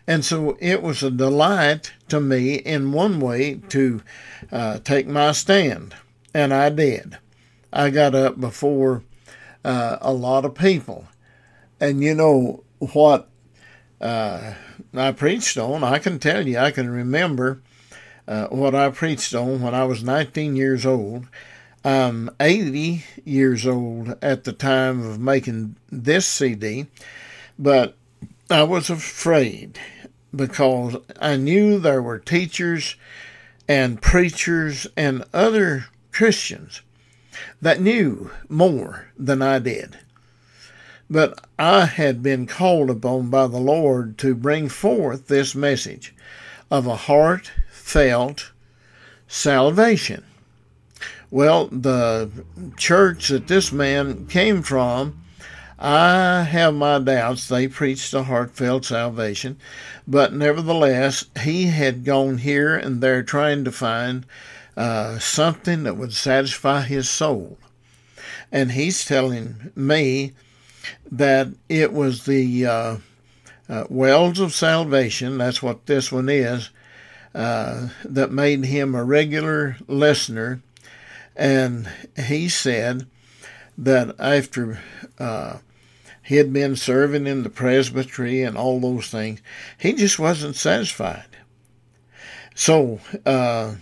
And 0.08 0.24
so 0.26 0.58
it 0.60 0.82
was 0.82 1.04
a 1.04 1.12
delight 1.12 1.94
to 2.10 2.20
me 2.20 2.56
in 2.56 2.92
one 2.92 3.20
way 3.20 3.56
to 3.70 4.02
uh, 4.52 4.80
take 4.80 5.08
my 5.08 5.32
stand, 5.32 5.96
and 6.34 6.54
I 6.54 6.70
did. 6.70 7.18
I 7.74 7.90
got 7.90 8.14
up 8.14 8.40
before 8.40 9.04
uh, 9.64 9.98
a 10.02 10.14
lot 10.14 10.46
of 10.46 10.56
people. 10.56 11.08
And 11.80 12.04
you 12.04 12.14
know 12.16 12.64
what 12.80 13.30
uh, 14.00 14.54
I 14.94 15.12
preached 15.12 15.58
on? 15.58 15.84
I 15.84 16.00
can 16.00 16.20
tell 16.20 16.48
you, 16.48 16.58
I 16.58 16.72
can 16.72 16.90
remember 16.90 17.62
uh, 18.28 18.48
what 18.48 18.76
I 18.76 18.90
preached 18.90 19.34
on 19.34 19.62
when 19.62 19.74
I 19.74 19.86
was 19.86 20.04
19 20.04 20.56
years 20.56 20.86
old. 20.86 21.28
I'm 21.84 22.30
80 22.40 23.04
years 23.26 23.66
old 23.66 24.16
at 24.22 24.44
the 24.44 24.54
time 24.54 25.04
of 25.04 25.20
making 25.20 25.78
this 25.92 26.28
CD, 26.28 26.86
but 27.58 27.98
I 28.52 28.64
was 28.64 28.90
afraid 28.90 29.80
because 30.36 30.96
I 31.20 31.38
knew 31.38 31.80
there 31.80 32.02
were 32.02 32.20
teachers 32.20 32.96
and 33.68 34.02
preachers 34.02 34.86
and 34.96 35.24
other 35.34 35.86
Christians 36.12 36.82
that 37.62 37.82
knew 37.82 38.32
more 38.50 39.08
than 39.18 39.42
I 39.42 39.60
did. 39.60 39.98
But 41.10 41.44
I 41.60 41.86
had 41.86 42.24
been 42.24 42.48
called 42.48 42.90
upon 42.90 43.30
by 43.30 43.48
the 43.48 43.58
Lord 43.58 44.18
to 44.20 44.34
bring 44.34 44.70
forth 44.70 45.28
this 45.28 45.54
message 45.54 46.14
of 46.70 46.88
a 46.88 46.96
heartfelt 46.96 48.52
salvation. 49.28 50.24
Well, 51.30 51.68
the 51.68 52.30
church 52.78 53.30
that 53.30 53.48
this 53.48 53.72
man 53.72 54.28
came 54.28 54.62
from, 54.62 55.22
I 55.80 56.44
have 56.44 56.74
my 56.74 57.00
doubts. 57.00 57.48
They 57.48 57.68
preached 57.68 58.14
a 58.14 58.24
heartfelt 58.24 58.86
salvation, 58.86 59.58
but 60.08 60.34
nevertheless, 60.34 61.26
he 61.42 61.68
had 61.68 62.06
gone 62.06 62.38
here 62.38 62.76
and 62.76 63.02
there 63.02 63.24
trying 63.24 63.64
to 63.64 63.72
find 63.72 64.26
uh, 64.82 65.20
something 65.20 65.84
that 65.84 65.96
would 65.96 66.12
satisfy 66.12 66.82
his 66.82 67.08
soul. 67.08 67.60
And 68.52 68.72
he's 68.72 69.06
telling 69.06 69.72
me 69.76 70.34
that 71.12 71.50
it 71.70 71.94
was 71.94 72.26
the 72.26 72.66
uh, 72.66 72.98
uh, 73.70 73.84
wells 73.90 74.40
of 74.40 74.56
salvation, 74.56 75.38
that's 75.38 75.62
what 75.62 75.86
this 75.86 76.12
one 76.12 76.30
is, 76.30 76.72
uh, 77.36 77.90
that 78.04 78.32
made 78.32 78.66
him 78.66 78.96
a 78.96 79.04
regular 79.04 79.78
listener. 79.88 80.64
And 81.36 81.88
he 82.18 82.50
said 82.50 83.06
that 83.78 84.16
after 84.18 84.80
uh, 85.20 85.58
he 86.24 86.38
had 86.38 86.52
been 86.52 86.76
serving 86.76 87.28
in 87.28 87.44
the 87.44 87.52
presbytery 87.52 88.42
and 88.42 88.58
all 88.58 88.80
those 88.80 89.10
things, 89.12 89.44
he 89.78 89.94
just 89.94 90.18
wasn't 90.18 90.56
satisfied. 90.56 91.38
So, 92.56 93.00
uh, 93.28 93.76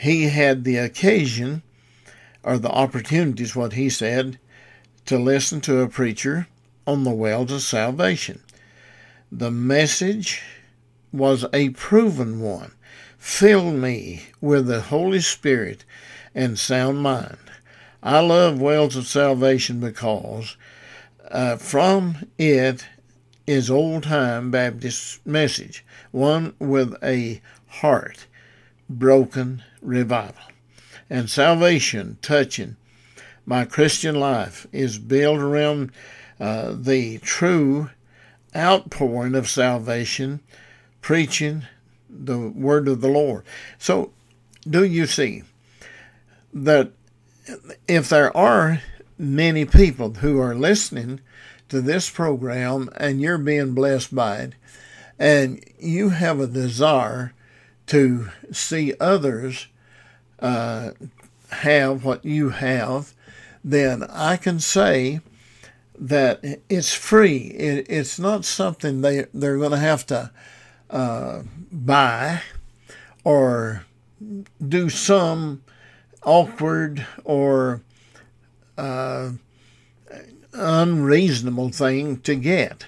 he 0.00 0.24
had 0.30 0.64
the 0.64 0.78
occasion 0.78 1.62
or 2.42 2.56
the 2.56 2.70
opportunities, 2.70 3.54
what 3.54 3.74
he 3.74 3.90
said, 3.90 4.38
to 5.04 5.18
listen 5.18 5.60
to 5.60 5.80
a 5.80 5.88
preacher 5.88 6.48
on 6.86 7.04
the 7.04 7.10
wells 7.10 7.52
of 7.52 7.60
salvation. 7.60 8.40
The 9.30 9.50
message 9.50 10.42
was 11.12 11.44
a 11.52 11.68
proven 11.70 12.40
one. 12.40 12.72
Fill 13.18 13.72
me 13.72 14.22
with 14.40 14.68
the 14.68 14.80
Holy 14.80 15.20
Spirit 15.20 15.84
and 16.34 16.58
sound 16.58 17.02
mind. 17.02 17.36
I 18.02 18.20
love 18.20 18.58
Wells 18.58 18.96
of 18.96 19.06
Salvation 19.06 19.80
because 19.80 20.56
uh, 21.30 21.56
from 21.56 22.26
it 22.38 22.86
is 23.46 23.70
old 23.70 24.04
time 24.04 24.50
Baptist 24.50 25.26
message, 25.26 25.84
one 26.10 26.54
with 26.58 26.94
a 27.02 27.42
heart 27.66 28.26
broken 28.88 29.62
revival. 29.80 30.42
And 31.08 31.28
salvation 31.28 32.18
touching 32.22 32.76
my 33.46 33.64
Christian 33.64 34.14
life 34.14 34.66
is 34.72 34.98
built 34.98 35.40
around 35.40 35.92
uh, 36.38 36.74
the 36.76 37.18
true 37.18 37.90
outpouring 38.54 39.34
of 39.34 39.48
salvation, 39.48 40.40
preaching 41.00 41.64
the 42.08 42.38
word 42.38 42.88
of 42.88 43.00
the 43.00 43.08
Lord. 43.08 43.44
So, 43.78 44.12
do 44.68 44.84
you 44.84 45.06
see 45.06 45.42
that 46.52 46.92
if 47.88 48.08
there 48.08 48.36
are 48.36 48.82
many 49.18 49.64
people 49.64 50.14
who 50.14 50.40
are 50.40 50.54
listening 50.54 51.20
to 51.68 51.80
this 51.80 52.10
program 52.10 52.90
and 52.96 53.20
you're 53.20 53.38
being 53.38 53.74
blessed 53.74 54.14
by 54.14 54.36
it, 54.38 54.54
and 55.18 55.62
you 55.78 56.08
have 56.10 56.40
a 56.40 56.46
desire 56.46 57.32
to 57.90 58.28
see 58.52 58.94
others 59.00 59.66
uh, 60.38 60.92
have 61.50 62.04
what 62.04 62.24
you 62.24 62.50
have, 62.50 63.12
then 63.64 64.04
I 64.04 64.36
can 64.36 64.60
say 64.60 65.18
that 65.98 66.40
it's 66.68 66.94
free. 66.94 67.38
It, 67.38 67.86
it's 67.90 68.16
not 68.16 68.44
something 68.44 69.00
they 69.00 69.26
they're 69.34 69.58
going 69.58 69.72
to 69.72 69.76
have 69.76 70.06
to 70.06 70.30
uh, 70.88 71.42
buy 71.72 72.42
or 73.24 73.84
do 74.68 74.88
some 74.88 75.64
awkward 76.22 77.04
or 77.24 77.82
uh, 78.78 79.32
unreasonable 80.52 81.70
thing 81.70 82.20
to 82.20 82.36
get. 82.36 82.86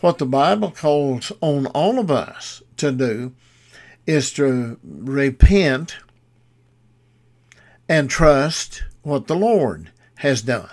What 0.00 0.16
the 0.16 0.24
Bible 0.24 0.70
calls 0.70 1.30
on 1.42 1.66
all 1.66 1.98
of 1.98 2.10
us 2.10 2.62
to 2.78 2.90
do 2.90 3.34
is 4.10 4.32
to 4.32 4.76
repent 4.82 5.98
and 7.88 8.10
trust 8.10 8.82
what 9.02 9.28
the 9.28 9.36
Lord 9.36 9.92
has 10.16 10.42
done. 10.42 10.68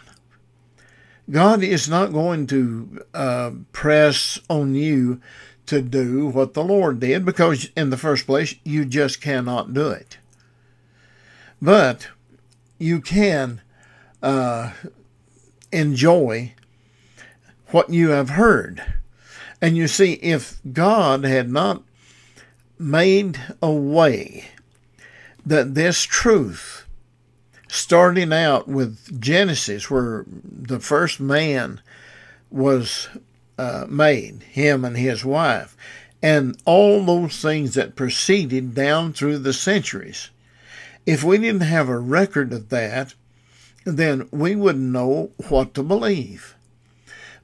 God 1.30 1.62
is 1.62 1.88
not 1.88 2.12
going 2.12 2.48
to 2.48 3.06
uh, 3.14 3.52
press 3.72 4.40
on 4.50 4.74
you 4.74 5.22
to 5.68 5.84
do 5.84 6.28
what 6.28 6.56
the 6.56 6.64
Lord 6.64 7.00
did 7.00 7.26
because, 7.26 7.70
in 7.76 7.92
the 7.92 7.98
first 7.98 8.26
place, 8.26 8.56
you 8.64 8.86
just 8.86 9.22
cannot 9.22 9.72
do 9.72 9.90
it. 9.90 10.18
But 11.62 12.08
you 12.80 13.02
can 13.02 13.62
uh, 14.24 14.72
enjoy 15.72 16.54
what 17.68 17.92
you 17.92 18.10
have 18.10 18.32
heard. 18.32 18.84
And 19.62 19.78
you 19.78 19.88
see, 19.88 20.14
if 20.14 20.60
God 20.74 21.24
had 21.24 21.52
not 21.52 21.84
made 22.80 23.40
a 23.62 23.72
way 23.72 24.50
that 25.46 25.76
this 25.76 26.04
truth, 26.04 26.86
starting 27.68 28.34
out 28.34 28.68
with 28.68 29.20
Genesis, 29.20 29.90
where 29.90 30.26
the 30.28 30.80
first 30.80 31.20
man 31.20 31.82
was 32.50 33.10
uh, 33.58 33.86
made, 33.90 34.44
him 34.44 34.86
and 34.86 34.98
his 34.98 35.24
wife, 35.26 35.76
and 36.22 36.58
all 36.66 37.04
those 37.04 37.42
things 37.42 37.74
that 37.76 37.96
proceeded 37.96 38.74
down 38.74 39.14
through 39.14 39.38
the 39.40 39.54
centuries. 39.54 40.30
If 41.06 41.24
we 41.24 41.38
didn't 41.38 41.62
have 41.62 41.90
a 41.90 42.00
record 42.00 42.52
of 42.52 42.70
that, 42.70 43.14
then 43.86 44.28
we 44.32 44.56
wouldn't 44.56 44.84
know 44.84 45.32
what 45.48 45.74
to 45.76 45.84
believe. 45.84 46.56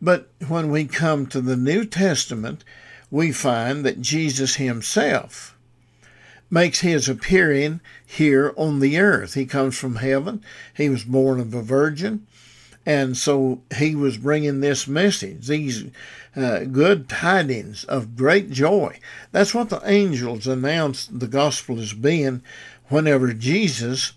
But 0.02 0.28
when 0.50 0.70
we 0.70 0.86
come 0.86 1.28
to 1.28 1.40
the 1.40 1.56
New 1.56 1.86
Testament, 1.86 2.66
we 3.14 3.32
find 3.32 3.86
that 3.86 4.02
Jesus 4.02 4.56
himself 4.56 5.56
makes 6.50 6.80
his 6.80 7.08
appearing 7.08 7.80
here 8.04 8.52
on 8.58 8.80
the 8.80 8.98
earth. 8.98 9.36
He 9.36 9.46
comes 9.46 9.78
from 9.78 9.98
heaven. 9.98 10.44
He 10.76 10.90
was 10.90 11.04
born 11.04 11.40
of 11.40 11.54
a 11.54 11.62
virgin. 11.62 12.26
And 12.88 13.16
so 13.16 13.62
he 13.78 13.94
was 13.94 14.18
bringing 14.18 14.62
this 14.62 14.88
message, 14.88 15.46
these 15.46 15.84
uh, 16.36 16.62
good 16.62 17.08
tidings 17.08 17.84
of 17.84 18.16
great 18.16 18.50
joy. 18.50 18.98
That's 19.32 19.54
what 19.54 19.70
the 19.70 19.82
angels 19.86 20.48
announced 20.48 21.20
the 21.20 21.28
gospel 21.28 21.80
as 21.80 21.94
being 21.94 22.42
whenever 22.90 23.32
Jesus 23.32 24.14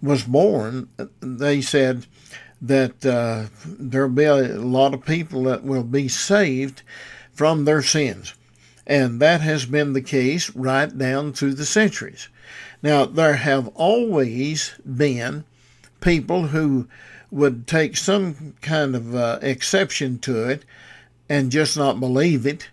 was 0.00 0.22
born. 0.22 0.88
They 1.20 1.60
said 1.60 2.06
that 2.62 3.04
uh, 3.04 3.48
there'll 3.66 4.08
be 4.08 4.24
a 4.24 4.56
lot 4.56 4.94
of 4.94 5.04
people 5.04 5.42
that 5.42 5.64
will 5.64 5.84
be 5.84 6.08
saved 6.08 6.80
from 7.34 7.66
their 7.66 7.82
sins. 7.82 8.32
And 8.88 9.20
that 9.20 9.42
has 9.42 9.66
been 9.66 9.92
the 9.92 10.00
case 10.00 10.48
right 10.56 10.96
down 10.96 11.34
through 11.34 11.54
the 11.54 11.66
centuries. 11.66 12.28
Now, 12.82 13.04
there 13.04 13.34
have 13.34 13.68
always 13.74 14.72
been 14.80 15.44
people 16.00 16.48
who 16.48 16.88
would 17.30 17.66
take 17.66 17.98
some 17.98 18.54
kind 18.62 18.96
of 18.96 19.14
uh, 19.14 19.38
exception 19.42 20.18
to 20.20 20.48
it 20.48 20.64
and 21.28 21.52
just 21.52 21.76
not 21.76 22.00
believe 22.00 22.46
it 22.46 22.70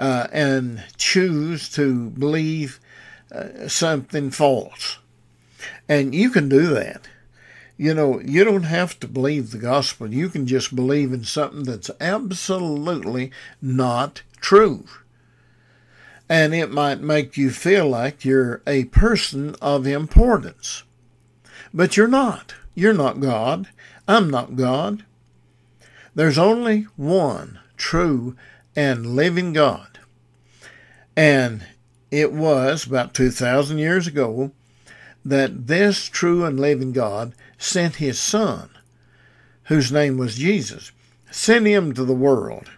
uh, 0.00 0.26
and 0.32 0.82
choose 0.96 1.68
to 1.70 2.10
believe 2.10 2.80
uh, 3.30 3.68
something 3.68 4.32
false. 4.32 4.98
And 5.88 6.12
you 6.12 6.30
can 6.30 6.48
do 6.48 6.66
that. 6.74 7.08
You 7.76 7.94
know, 7.94 8.20
you 8.20 8.42
don't 8.42 8.64
have 8.64 8.98
to 9.00 9.06
believe 9.06 9.50
the 9.50 9.58
gospel. 9.58 10.12
You 10.12 10.28
can 10.28 10.46
just 10.46 10.74
believe 10.74 11.12
in 11.12 11.24
something 11.24 11.62
that's 11.62 11.90
absolutely 12.00 13.30
not 13.62 14.22
true. 14.40 14.86
And 16.28 16.54
it 16.54 16.72
might 16.72 17.00
make 17.00 17.36
you 17.36 17.50
feel 17.50 17.88
like 17.88 18.24
you're 18.24 18.62
a 18.66 18.84
person 18.86 19.54
of 19.62 19.86
importance. 19.86 20.82
But 21.72 21.96
you're 21.96 22.08
not. 22.08 22.54
You're 22.74 22.94
not 22.94 23.20
God. 23.20 23.68
I'm 24.08 24.28
not 24.30 24.56
God. 24.56 25.04
There's 26.14 26.38
only 26.38 26.86
one 26.96 27.60
true 27.76 28.36
and 28.74 29.14
living 29.14 29.52
God. 29.52 29.98
And 31.16 31.66
it 32.10 32.32
was 32.32 32.86
about 32.86 33.14
2,000 33.14 33.78
years 33.78 34.06
ago 34.06 34.52
that 35.24 35.66
this 35.66 36.04
true 36.08 36.44
and 36.44 36.60
living 36.60 36.92
God 36.92 37.34
sent 37.58 37.96
his 37.96 38.20
Son, 38.20 38.70
whose 39.64 39.90
name 39.90 40.18
was 40.18 40.36
Jesus, 40.36 40.92
sent 41.30 41.66
him 41.66 41.92
to 41.94 42.04
the 42.04 42.14
world, 42.14 42.70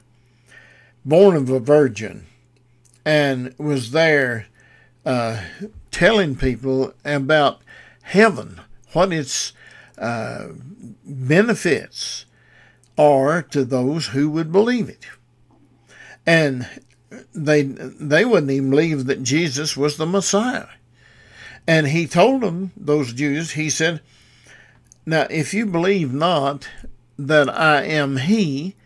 born 1.04 1.36
of 1.36 1.50
a 1.50 1.60
virgin, 1.60 2.26
and 3.08 3.54
was 3.56 3.92
there 3.92 4.48
uh, 5.06 5.42
telling 5.90 6.36
people 6.36 6.92
about 7.06 7.62
heaven, 8.02 8.60
what 8.92 9.14
its 9.14 9.54
uh, 9.96 10.48
benefits 11.06 12.26
are 12.98 13.40
to 13.40 13.64
those 13.64 14.08
who 14.08 14.28
would 14.28 14.52
believe 14.52 14.90
it. 14.90 15.06
And 16.26 16.68
they 17.34 17.62
they 17.62 18.26
wouldn't 18.26 18.52
even 18.52 18.68
believe 18.68 19.06
that 19.06 19.22
Jesus 19.22 19.74
was 19.74 19.96
the 19.96 20.04
Messiah. 20.04 20.68
And 21.66 21.86
he 21.86 22.06
told 22.06 22.42
them, 22.42 22.72
those 22.76 23.14
Jews, 23.14 23.52
he 23.52 23.70
said, 23.70 24.02
Now 25.06 25.26
if 25.30 25.54
you 25.54 25.64
believe 25.64 26.12
not 26.12 26.68
that 27.18 27.48
I 27.48 27.84
am 27.84 28.18
he, 28.18 28.76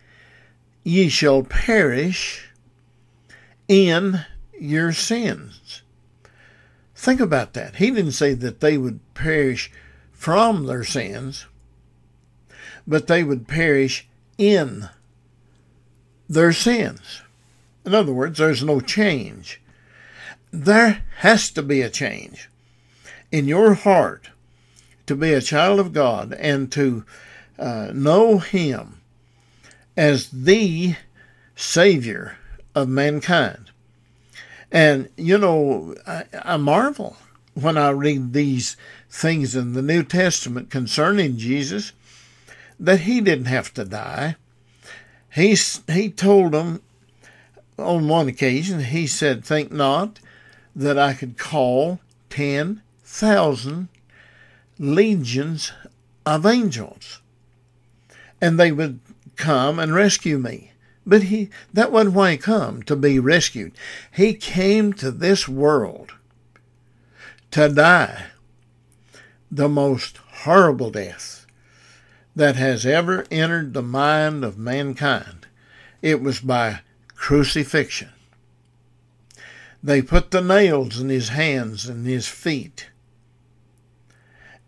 ye 0.85 1.09
shall 1.09 1.43
perish 1.43 2.52
in 3.73 4.23
your 4.59 4.93
sins. 4.93 5.81
Think 6.93 7.19
about 7.19 7.53
that. 7.53 7.77
He 7.77 7.89
didn't 7.89 8.11
say 8.11 8.35
that 8.35 8.59
they 8.59 8.77
would 8.77 8.99
perish 9.15 9.71
from 10.11 10.67
their 10.67 10.83
sins, 10.83 11.47
but 12.85 13.07
they 13.07 13.23
would 13.23 13.47
perish 13.47 14.07
in 14.37 14.89
their 16.29 16.53
sins. 16.53 17.23
In 17.83 17.95
other 17.95 18.13
words, 18.13 18.37
there's 18.37 18.63
no 18.63 18.79
change. 18.79 19.59
There 20.51 21.01
has 21.17 21.49
to 21.51 21.63
be 21.63 21.81
a 21.81 21.89
change 21.89 22.51
in 23.31 23.47
your 23.47 23.73
heart 23.73 24.29
to 25.07 25.15
be 25.15 25.33
a 25.33 25.41
child 25.41 25.79
of 25.79 25.93
God 25.93 26.31
and 26.33 26.71
to 26.73 27.05
uh, 27.57 27.89
know 27.91 28.37
Him 28.37 29.01
as 29.97 30.29
the 30.29 30.95
Savior 31.55 32.37
of 32.75 32.89
mankind. 32.89 33.71
And, 34.71 35.09
you 35.17 35.37
know, 35.37 35.95
I, 36.07 36.25
I 36.33 36.57
marvel 36.57 37.17
when 37.53 37.77
I 37.77 37.89
read 37.89 38.33
these 38.33 38.75
things 39.09 39.55
in 39.55 39.73
the 39.73 39.81
New 39.81 40.03
Testament 40.03 40.71
concerning 40.71 41.37
Jesus 41.37 41.93
that 42.79 43.01
he 43.01 43.21
didn't 43.21 43.45
have 43.45 43.73
to 43.75 43.85
die. 43.85 44.35
He, 45.33 45.55
he 45.87 46.09
told 46.09 46.53
them 46.53 46.81
on 47.77 48.07
one 48.07 48.27
occasion, 48.27 48.79
he 48.83 49.05
said, 49.07 49.45
Think 49.45 49.71
not 49.71 50.19
that 50.75 50.97
I 50.97 51.13
could 51.13 51.37
call 51.37 51.99
10,000 52.29 53.87
legions 54.79 55.71
of 56.25 56.45
angels 56.45 57.19
and 58.43 58.59
they 58.59 58.73
would 58.73 58.99
come 59.37 59.79
and 59.79 59.93
rescue 59.93 60.37
me. 60.37 60.72
But 61.05 61.23
he 61.23 61.49
that 61.73 61.91
wasn't 61.91 62.15
why 62.15 62.31
he 62.31 62.37
come 62.37 62.83
to 62.83 62.95
be 62.95 63.19
rescued. 63.19 63.73
He 64.13 64.33
came 64.33 64.93
to 64.93 65.11
this 65.11 65.47
world 65.47 66.13
to 67.51 67.69
die 67.69 68.27
the 69.51 69.69
most 69.69 70.17
horrible 70.17 70.89
death 70.89 71.45
that 72.35 72.55
has 72.55 72.85
ever 72.85 73.25
entered 73.29 73.73
the 73.73 73.83
mind 73.83 74.43
of 74.43 74.57
mankind. 74.57 75.45
It 76.01 76.21
was 76.21 76.39
by 76.39 76.79
crucifixion. 77.15 78.09
They 79.83 80.01
put 80.01 80.31
the 80.31 80.41
nails 80.41 80.99
in 80.99 81.09
his 81.09 81.29
hands 81.29 81.87
and 81.87 82.07
his 82.07 82.27
feet, 82.27 82.89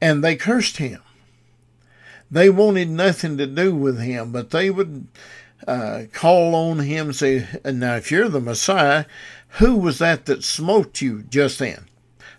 and 0.02 0.24
they 0.24 0.36
cursed 0.36 0.78
him. 0.78 1.02
They 2.30 2.50
wanted 2.50 2.90
nothing 2.90 3.38
to 3.38 3.48
do 3.48 3.74
with 3.74 4.00
him, 4.00 4.32
but 4.32 4.50
they 4.50 4.70
would 4.70 5.08
uh, 5.68 6.04
call 6.12 6.56
on 6.56 6.80
him 6.80 7.08
and 7.08 7.16
say, 7.16 7.48
Now, 7.66 7.96
if 7.96 8.12
you're 8.12 8.30
the 8.30 8.40
Messiah, 8.40 9.06
who 9.60 9.76
was 9.76 10.00
that 10.00 10.26
that 10.26 10.44
smote 10.44 11.02
you 11.02 11.24
just 11.24 11.60
then? 11.60 11.86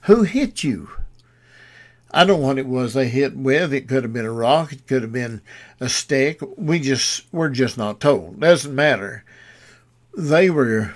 Who 0.03 0.23
hit 0.23 0.63
you? 0.63 0.91
I 2.11 2.25
don't 2.25 2.41
know 2.41 2.47
what 2.47 2.59
it 2.59 2.67
was 2.67 2.95
they 2.95 3.09
hit 3.09 3.37
with. 3.37 3.73
It 3.73 3.89
could 3.89 4.03
have 4.03 4.13
been 4.13 4.25
a 4.25 4.33
rock. 4.33 4.73
It 4.73 4.87
could 4.87 5.03
have 5.03 5.13
been 5.13 5.43
a 5.81 5.89
stick. 5.89 6.41
We 6.57 6.79
just 6.79 7.25
we're 7.33 7.51
just 7.51 7.77
not 7.77 8.01
told. 8.01 8.41
Doesn't 8.41 8.75
matter. 8.75 9.25
They 10.17 10.49
were 10.49 10.95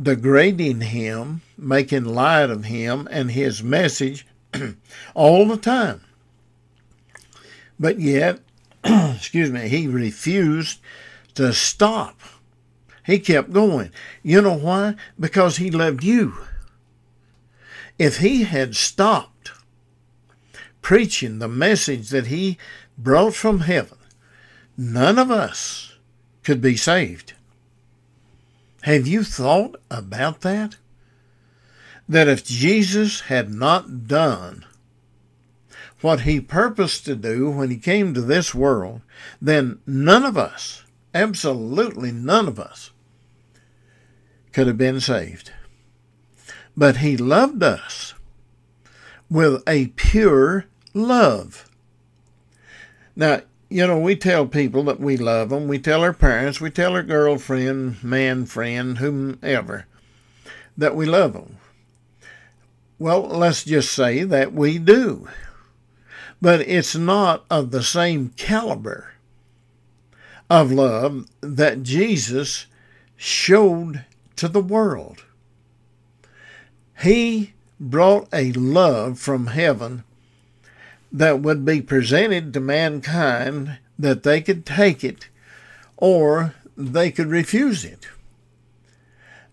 degrading 0.00 0.82
him, 0.82 1.42
making 1.56 2.04
light 2.04 2.50
of 2.50 2.64
him 2.64 3.08
and 3.10 3.30
his 3.30 3.62
message 3.62 4.26
all 5.14 5.46
the 5.46 5.56
time. 5.56 6.02
But 7.78 8.00
yet, 8.00 8.40
excuse 8.84 9.50
me, 9.50 9.68
he 9.68 9.86
refused 9.86 10.80
to 11.36 11.52
stop. 11.52 12.18
He 13.04 13.18
kept 13.18 13.52
going. 13.52 13.92
You 14.22 14.42
know 14.42 14.58
why? 14.58 14.96
Because 15.18 15.56
he 15.58 15.70
loved 15.70 16.02
you. 16.02 16.34
If 17.98 18.18
he 18.18 18.42
had 18.42 18.76
stopped 18.76 19.52
preaching 20.82 21.38
the 21.38 21.48
message 21.48 22.10
that 22.10 22.26
he 22.26 22.58
brought 22.98 23.34
from 23.34 23.60
heaven, 23.60 23.98
none 24.76 25.18
of 25.18 25.30
us 25.30 25.96
could 26.42 26.60
be 26.60 26.76
saved. 26.76 27.32
Have 28.82 29.06
you 29.06 29.24
thought 29.24 29.80
about 29.90 30.42
that? 30.42 30.76
That 32.08 32.28
if 32.28 32.44
Jesus 32.44 33.22
had 33.22 33.52
not 33.52 34.06
done 34.06 34.64
what 36.00 36.20
he 36.20 36.40
purposed 36.40 37.04
to 37.04 37.16
do 37.16 37.50
when 37.50 37.70
he 37.70 37.78
came 37.78 38.14
to 38.14 38.20
this 38.20 38.54
world, 38.54 39.00
then 39.42 39.80
none 39.86 40.24
of 40.24 40.36
us, 40.36 40.84
absolutely 41.16 42.12
none 42.12 42.46
of 42.46 42.60
us, 42.60 42.90
could 44.52 44.66
have 44.66 44.78
been 44.78 45.00
saved. 45.00 45.50
But 46.76 46.98
he 46.98 47.16
loved 47.16 47.62
us 47.62 48.14
with 49.30 49.62
a 49.66 49.86
pure 49.96 50.66
love. 50.92 51.68
Now, 53.16 53.40
you 53.70 53.86
know, 53.86 53.98
we 53.98 54.14
tell 54.14 54.46
people 54.46 54.84
that 54.84 55.00
we 55.00 55.16
love 55.16 55.48
them. 55.48 55.68
We 55.68 55.78
tell 55.78 56.02
our 56.02 56.12
parents, 56.12 56.60
we 56.60 56.70
tell 56.70 56.92
our 56.92 57.02
girlfriend, 57.02 58.04
man 58.04 58.44
friend, 58.44 58.98
whomever, 58.98 59.86
that 60.76 60.94
we 60.94 61.06
love 61.06 61.32
them. 61.32 61.56
Well, 62.98 63.22
let's 63.22 63.64
just 63.64 63.92
say 63.92 64.22
that 64.22 64.52
we 64.52 64.78
do. 64.78 65.28
But 66.40 66.60
it's 66.60 66.94
not 66.94 67.44
of 67.50 67.70
the 67.70 67.82
same 67.82 68.30
caliber 68.36 69.15
of 70.48 70.72
love 70.72 71.26
that 71.40 71.82
Jesus 71.82 72.66
showed 73.16 74.04
to 74.36 74.48
the 74.48 74.60
world. 74.60 75.24
He 77.02 77.54
brought 77.78 78.28
a 78.32 78.52
love 78.52 79.18
from 79.18 79.48
heaven 79.48 80.04
that 81.12 81.40
would 81.40 81.64
be 81.64 81.80
presented 81.80 82.52
to 82.52 82.60
mankind 82.60 83.78
that 83.98 84.22
they 84.22 84.40
could 84.40 84.66
take 84.66 85.02
it 85.02 85.28
or 85.96 86.54
they 86.76 87.10
could 87.10 87.28
refuse 87.28 87.84
it. 87.84 88.08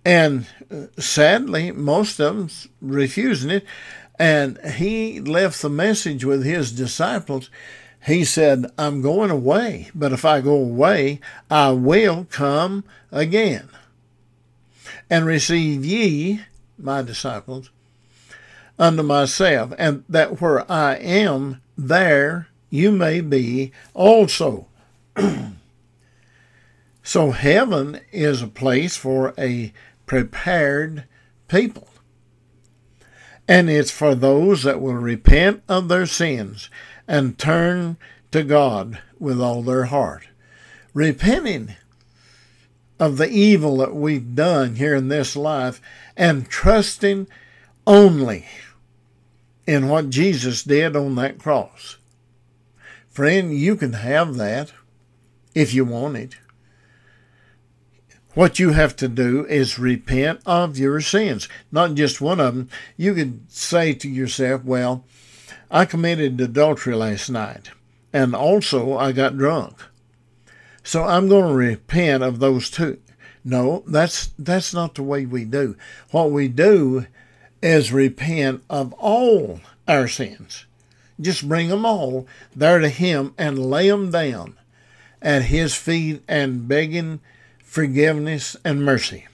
And 0.06 0.48
uh, 0.70 0.88
sadly, 1.00 1.72
most 1.72 2.20
of 2.20 2.36
them 2.36 2.50
refusing 2.82 3.50
it. 3.50 3.66
And 4.20 4.60
he 4.60 5.20
left 5.20 5.62
the 5.62 5.70
message 5.70 6.24
with 6.26 6.44
his 6.44 6.72
disciples. 6.72 7.50
He 8.06 8.26
said, 8.26 8.66
I'm 8.78 9.02
going 9.02 9.32
away, 9.32 9.90
but 9.96 10.12
if 10.12 10.26
I 10.26 10.42
go 10.42 10.56
away, 10.56 11.22
I 11.50 11.72
will 11.72 12.28
come 12.30 12.84
again 13.12 13.70
and 15.10 15.26
receive 15.26 15.86
ye, 15.86 16.42
my 16.78 17.02
disciples, 17.02 17.70
unto 18.78 19.04
myself, 19.04 19.74
and 19.78 20.04
that 20.10 20.42
where 20.42 20.70
I 20.70 20.96
am, 20.96 21.62
there 21.78 22.48
you 22.70 22.92
may 22.92 23.22
be 23.22 23.72
also. 23.94 24.68
so 27.04 27.32
heaven 27.32 28.02
is 28.12 28.42
a 28.42 28.48
place 28.48 28.98
for 28.98 29.34
a 29.38 29.72
prepared 30.08 31.06
people. 31.48 31.88
And 33.48 33.70
it's 33.70 33.92
for 33.92 34.16
those 34.16 34.64
that 34.64 34.82
will 34.82 34.94
repent 34.94 35.64
of 35.68 35.88
their 35.88 36.06
sins 36.06 36.70
and 37.08 37.38
turn 37.38 37.98
to 38.32 38.44
God 38.44 39.00
with 39.20 39.42
all 39.42 39.62
their 39.62 39.86
heart. 39.86 40.28
Repenting 40.94 41.76
of 43.00 43.18
the 43.18 43.30
evil 43.30 43.78
that 43.78 43.96
we've 43.96 44.36
done 44.36 44.76
here 44.76 44.96
in 44.96 45.10
this 45.10 45.36
life 45.36 45.82
and 46.16 46.48
trusting 46.48 47.28
only 47.86 48.46
in 49.66 49.90
what 49.90 50.10
Jesus 50.10 50.64
did 50.64 50.96
on 50.96 51.16
that 51.16 51.38
cross. 51.38 51.98
Friend, 53.10 53.54
you 53.54 53.76
can 53.76 53.94
have 53.94 54.36
that 54.36 54.72
if 55.54 55.74
you 55.74 55.86
want 55.86 56.18
it. 56.18 56.36
What 58.34 58.58
you 58.58 58.72
have 58.72 58.96
to 58.96 59.08
do 59.08 59.46
is 59.46 59.78
repent 59.78 60.42
of 60.46 60.78
your 60.78 61.02
sins, 61.02 61.48
not 61.72 61.94
just 61.94 62.20
one 62.20 62.40
of 62.40 62.56
them. 62.56 62.70
You 62.98 63.14
could 63.14 63.52
say 63.52 63.94
to 63.94 64.10
yourself, 64.10 64.64
Well, 64.64 65.06
I 65.70 65.86
committed 65.86 66.42
adultery 66.42 66.96
last 66.96 67.30
night, 67.30 67.70
and 68.12 68.36
also 68.36 68.98
I 68.98 69.12
got 69.12 69.38
drunk. 69.38 69.76
So 70.84 71.04
I'm 71.04 71.30
going 71.30 71.48
to 71.48 71.54
repent 71.54 72.24
of 72.24 72.40
those 72.40 72.72
two. 72.72 73.00
No, 73.46 73.84
that's 73.86 74.32
that's 74.40 74.74
not 74.74 74.96
the 74.96 75.04
way 75.04 75.26
we 75.26 75.46
do. 75.46 75.76
What 76.10 76.32
we 76.32 76.48
do 76.48 77.06
is 77.62 77.94
repent 77.94 78.64
of 78.70 78.94
all 78.94 79.62
our 79.88 80.08
sins. 80.08 80.66
Just 81.22 81.48
bring 81.48 81.68
them 81.68 81.86
all 81.86 82.28
there 82.56 82.80
to 82.80 82.90
Him 82.90 83.36
and 83.38 83.70
lay 83.70 83.90
them 83.90 84.10
down 84.10 84.58
at 85.22 85.44
His 85.44 85.76
feet 85.76 86.24
and 86.28 86.68
begging 86.68 87.20
forgiveness 87.74 88.56
and 88.64 88.86
mercy. 88.86 89.28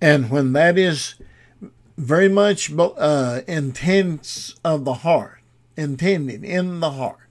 And 0.00 0.30
when 0.30 0.52
that 0.54 0.76
is 0.76 1.14
very 1.96 2.28
much 2.28 2.72
uh, 2.76 3.42
intense 3.46 4.56
of 4.64 4.84
the 4.84 4.94
heart, 4.94 5.40
intended 5.76 6.42
in 6.42 6.80
the 6.80 6.90
heart, 6.90 7.28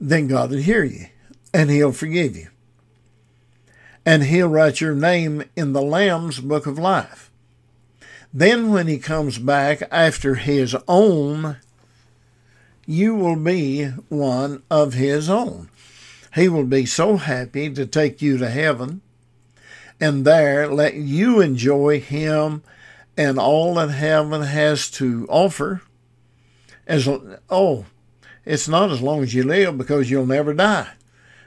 then 0.00 0.26
God 0.26 0.50
will 0.50 0.58
hear 0.58 0.84
you 0.84 1.06
and 1.52 1.70
He'll 1.70 1.92
forgive 1.92 2.36
you 2.36 2.48
and 4.04 4.24
he'll 4.24 4.48
write 4.48 4.80
your 4.80 4.94
name 4.94 5.44
in 5.56 5.72
the 5.72 5.82
Lamb's 5.82 6.40
book 6.40 6.66
of 6.66 6.78
life. 6.78 7.30
Then, 8.34 8.70
when 8.70 8.86
he 8.86 8.98
comes 8.98 9.38
back 9.38 9.82
after 9.90 10.36
his 10.36 10.74
own, 10.88 11.58
you 12.86 13.14
will 13.14 13.36
be 13.36 13.86
one 14.08 14.62
of 14.70 14.94
his 14.94 15.28
own. 15.28 15.68
He 16.34 16.48
will 16.48 16.64
be 16.64 16.86
so 16.86 17.16
happy 17.16 17.70
to 17.72 17.86
take 17.86 18.22
you 18.22 18.38
to 18.38 18.48
heaven 18.48 19.02
and 20.00 20.24
there 20.24 20.66
let 20.68 20.94
you 20.94 21.40
enjoy 21.40 22.00
him 22.00 22.62
and 23.16 23.38
all 23.38 23.74
that 23.74 23.90
heaven 23.90 24.42
has 24.42 24.90
to 24.92 25.26
offer. 25.28 25.82
As 26.86 27.08
oh, 27.50 27.86
it's 28.44 28.68
not 28.68 28.90
as 28.90 29.02
long 29.02 29.22
as 29.22 29.34
you 29.34 29.44
live 29.44 29.78
because 29.78 30.10
you'll 30.10 30.26
never 30.26 30.54
die 30.54 30.88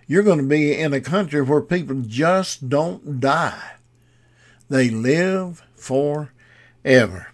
you're 0.07 0.23
going 0.23 0.37
to 0.37 0.43
be 0.43 0.77
in 0.77 0.93
a 0.93 1.01
country 1.01 1.41
where 1.41 1.61
people 1.61 2.01
just 2.01 2.69
don't 2.69 3.19
die. 3.19 3.73
They 4.69 4.89
live 4.89 5.63
forever. 5.75 7.27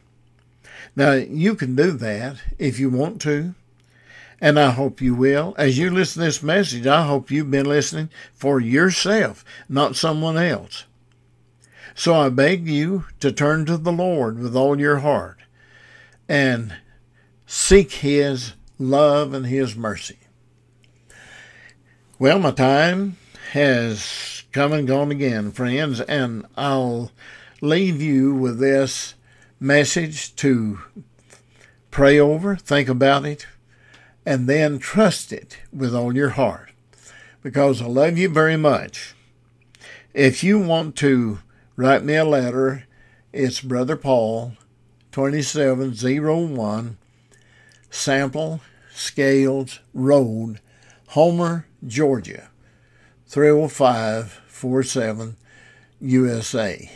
Now, 0.95 1.13
you 1.13 1.55
can 1.55 1.75
do 1.75 1.91
that 1.91 2.37
if 2.57 2.79
you 2.79 2.89
want 2.89 3.21
to, 3.21 3.55
and 4.41 4.59
I 4.59 4.71
hope 4.71 4.99
you 4.99 5.13
will. 5.13 5.53
As 5.57 5.77
you 5.77 5.91
listen 5.91 6.21
to 6.21 6.25
this 6.25 6.41
message, 6.41 6.87
I 6.87 7.05
hope 7.05 7.29
you've 7.29 7.51
been 7.51 7.67
listening 7.67 8.09
for 8.33 8.59
yourself, 8.59 9.45
not 9.69 9.95
someone 9.95 10.35
else. 10.35 10.85
So 11.93 12.15
I 12.15 12.29
beg 12.29 12.67
you 12.67 13.05
to 13.19 13.31
turn 13.31 13.65
to 13.67 13.77
the 13.77 13.91
Lord 13.91 14.39
with 14.39 14.55
all 14.55 14.79
your 14.79 14.99
heart 14.99 15.37
and 16.27 16.75
seek 17.45 17.91
His 17.91 18.53
love 18.79 19.33
and 19.33 19.45
His 19.45 19.75
mercy. 19.75 20.17
Well, 22.17 22.39
my 22.39 22.51
time 22.51 23.17
has 23.51 24.43
come 24.51 24.73
and 24.73 24.87
gone 24.87 25.11
again, 25.11 25.51
friends, 25.51 26.01
and 26.01 26.45
I'll 26.57 27.11
leave 27.61 28.01
you 28.01 28.33
with 28.33 28.59
this 28.59 29.13
message 29.59 30.35
to 30.37 30.79
pray 31.91 32.19
over, 32.19 32.55
think 32.55 32.89
about 32.89 33.25
it, 33.25 33.45
and 34.25 34.47
then 34.47 34.79
trust 34.79 35.31
it 35.31 35.59
with 35.71 35.95
all 35.95 36.15
your 36.15 36.29
heart 36.29 36.71
because 37.41 37.81
I 37.81 37.85
love 37.85 38.17
you 38.17 38.27
very 38.29 38.57
much. 38.57 39.13
If 40.13 40.43
you 40.43 40.59
want 40.59 40.95
to 40.97 41.39
write 41.75 42.03
me 42.03 42.15
a 42.15 42.25
letter, 42.25 42.83
it's 43.33 43.61
Brother 43.61 43.95
Paul, 43.95 44.53
2701 45.11 46.97
Sample 47.89 48.61
Scales 48.93 49.79
Road, 49.93 50.59
Homer, 51.09 51.67
Georgia, 51.85 52.49
30547, 53.27 55.35
USA. 56.01 56.91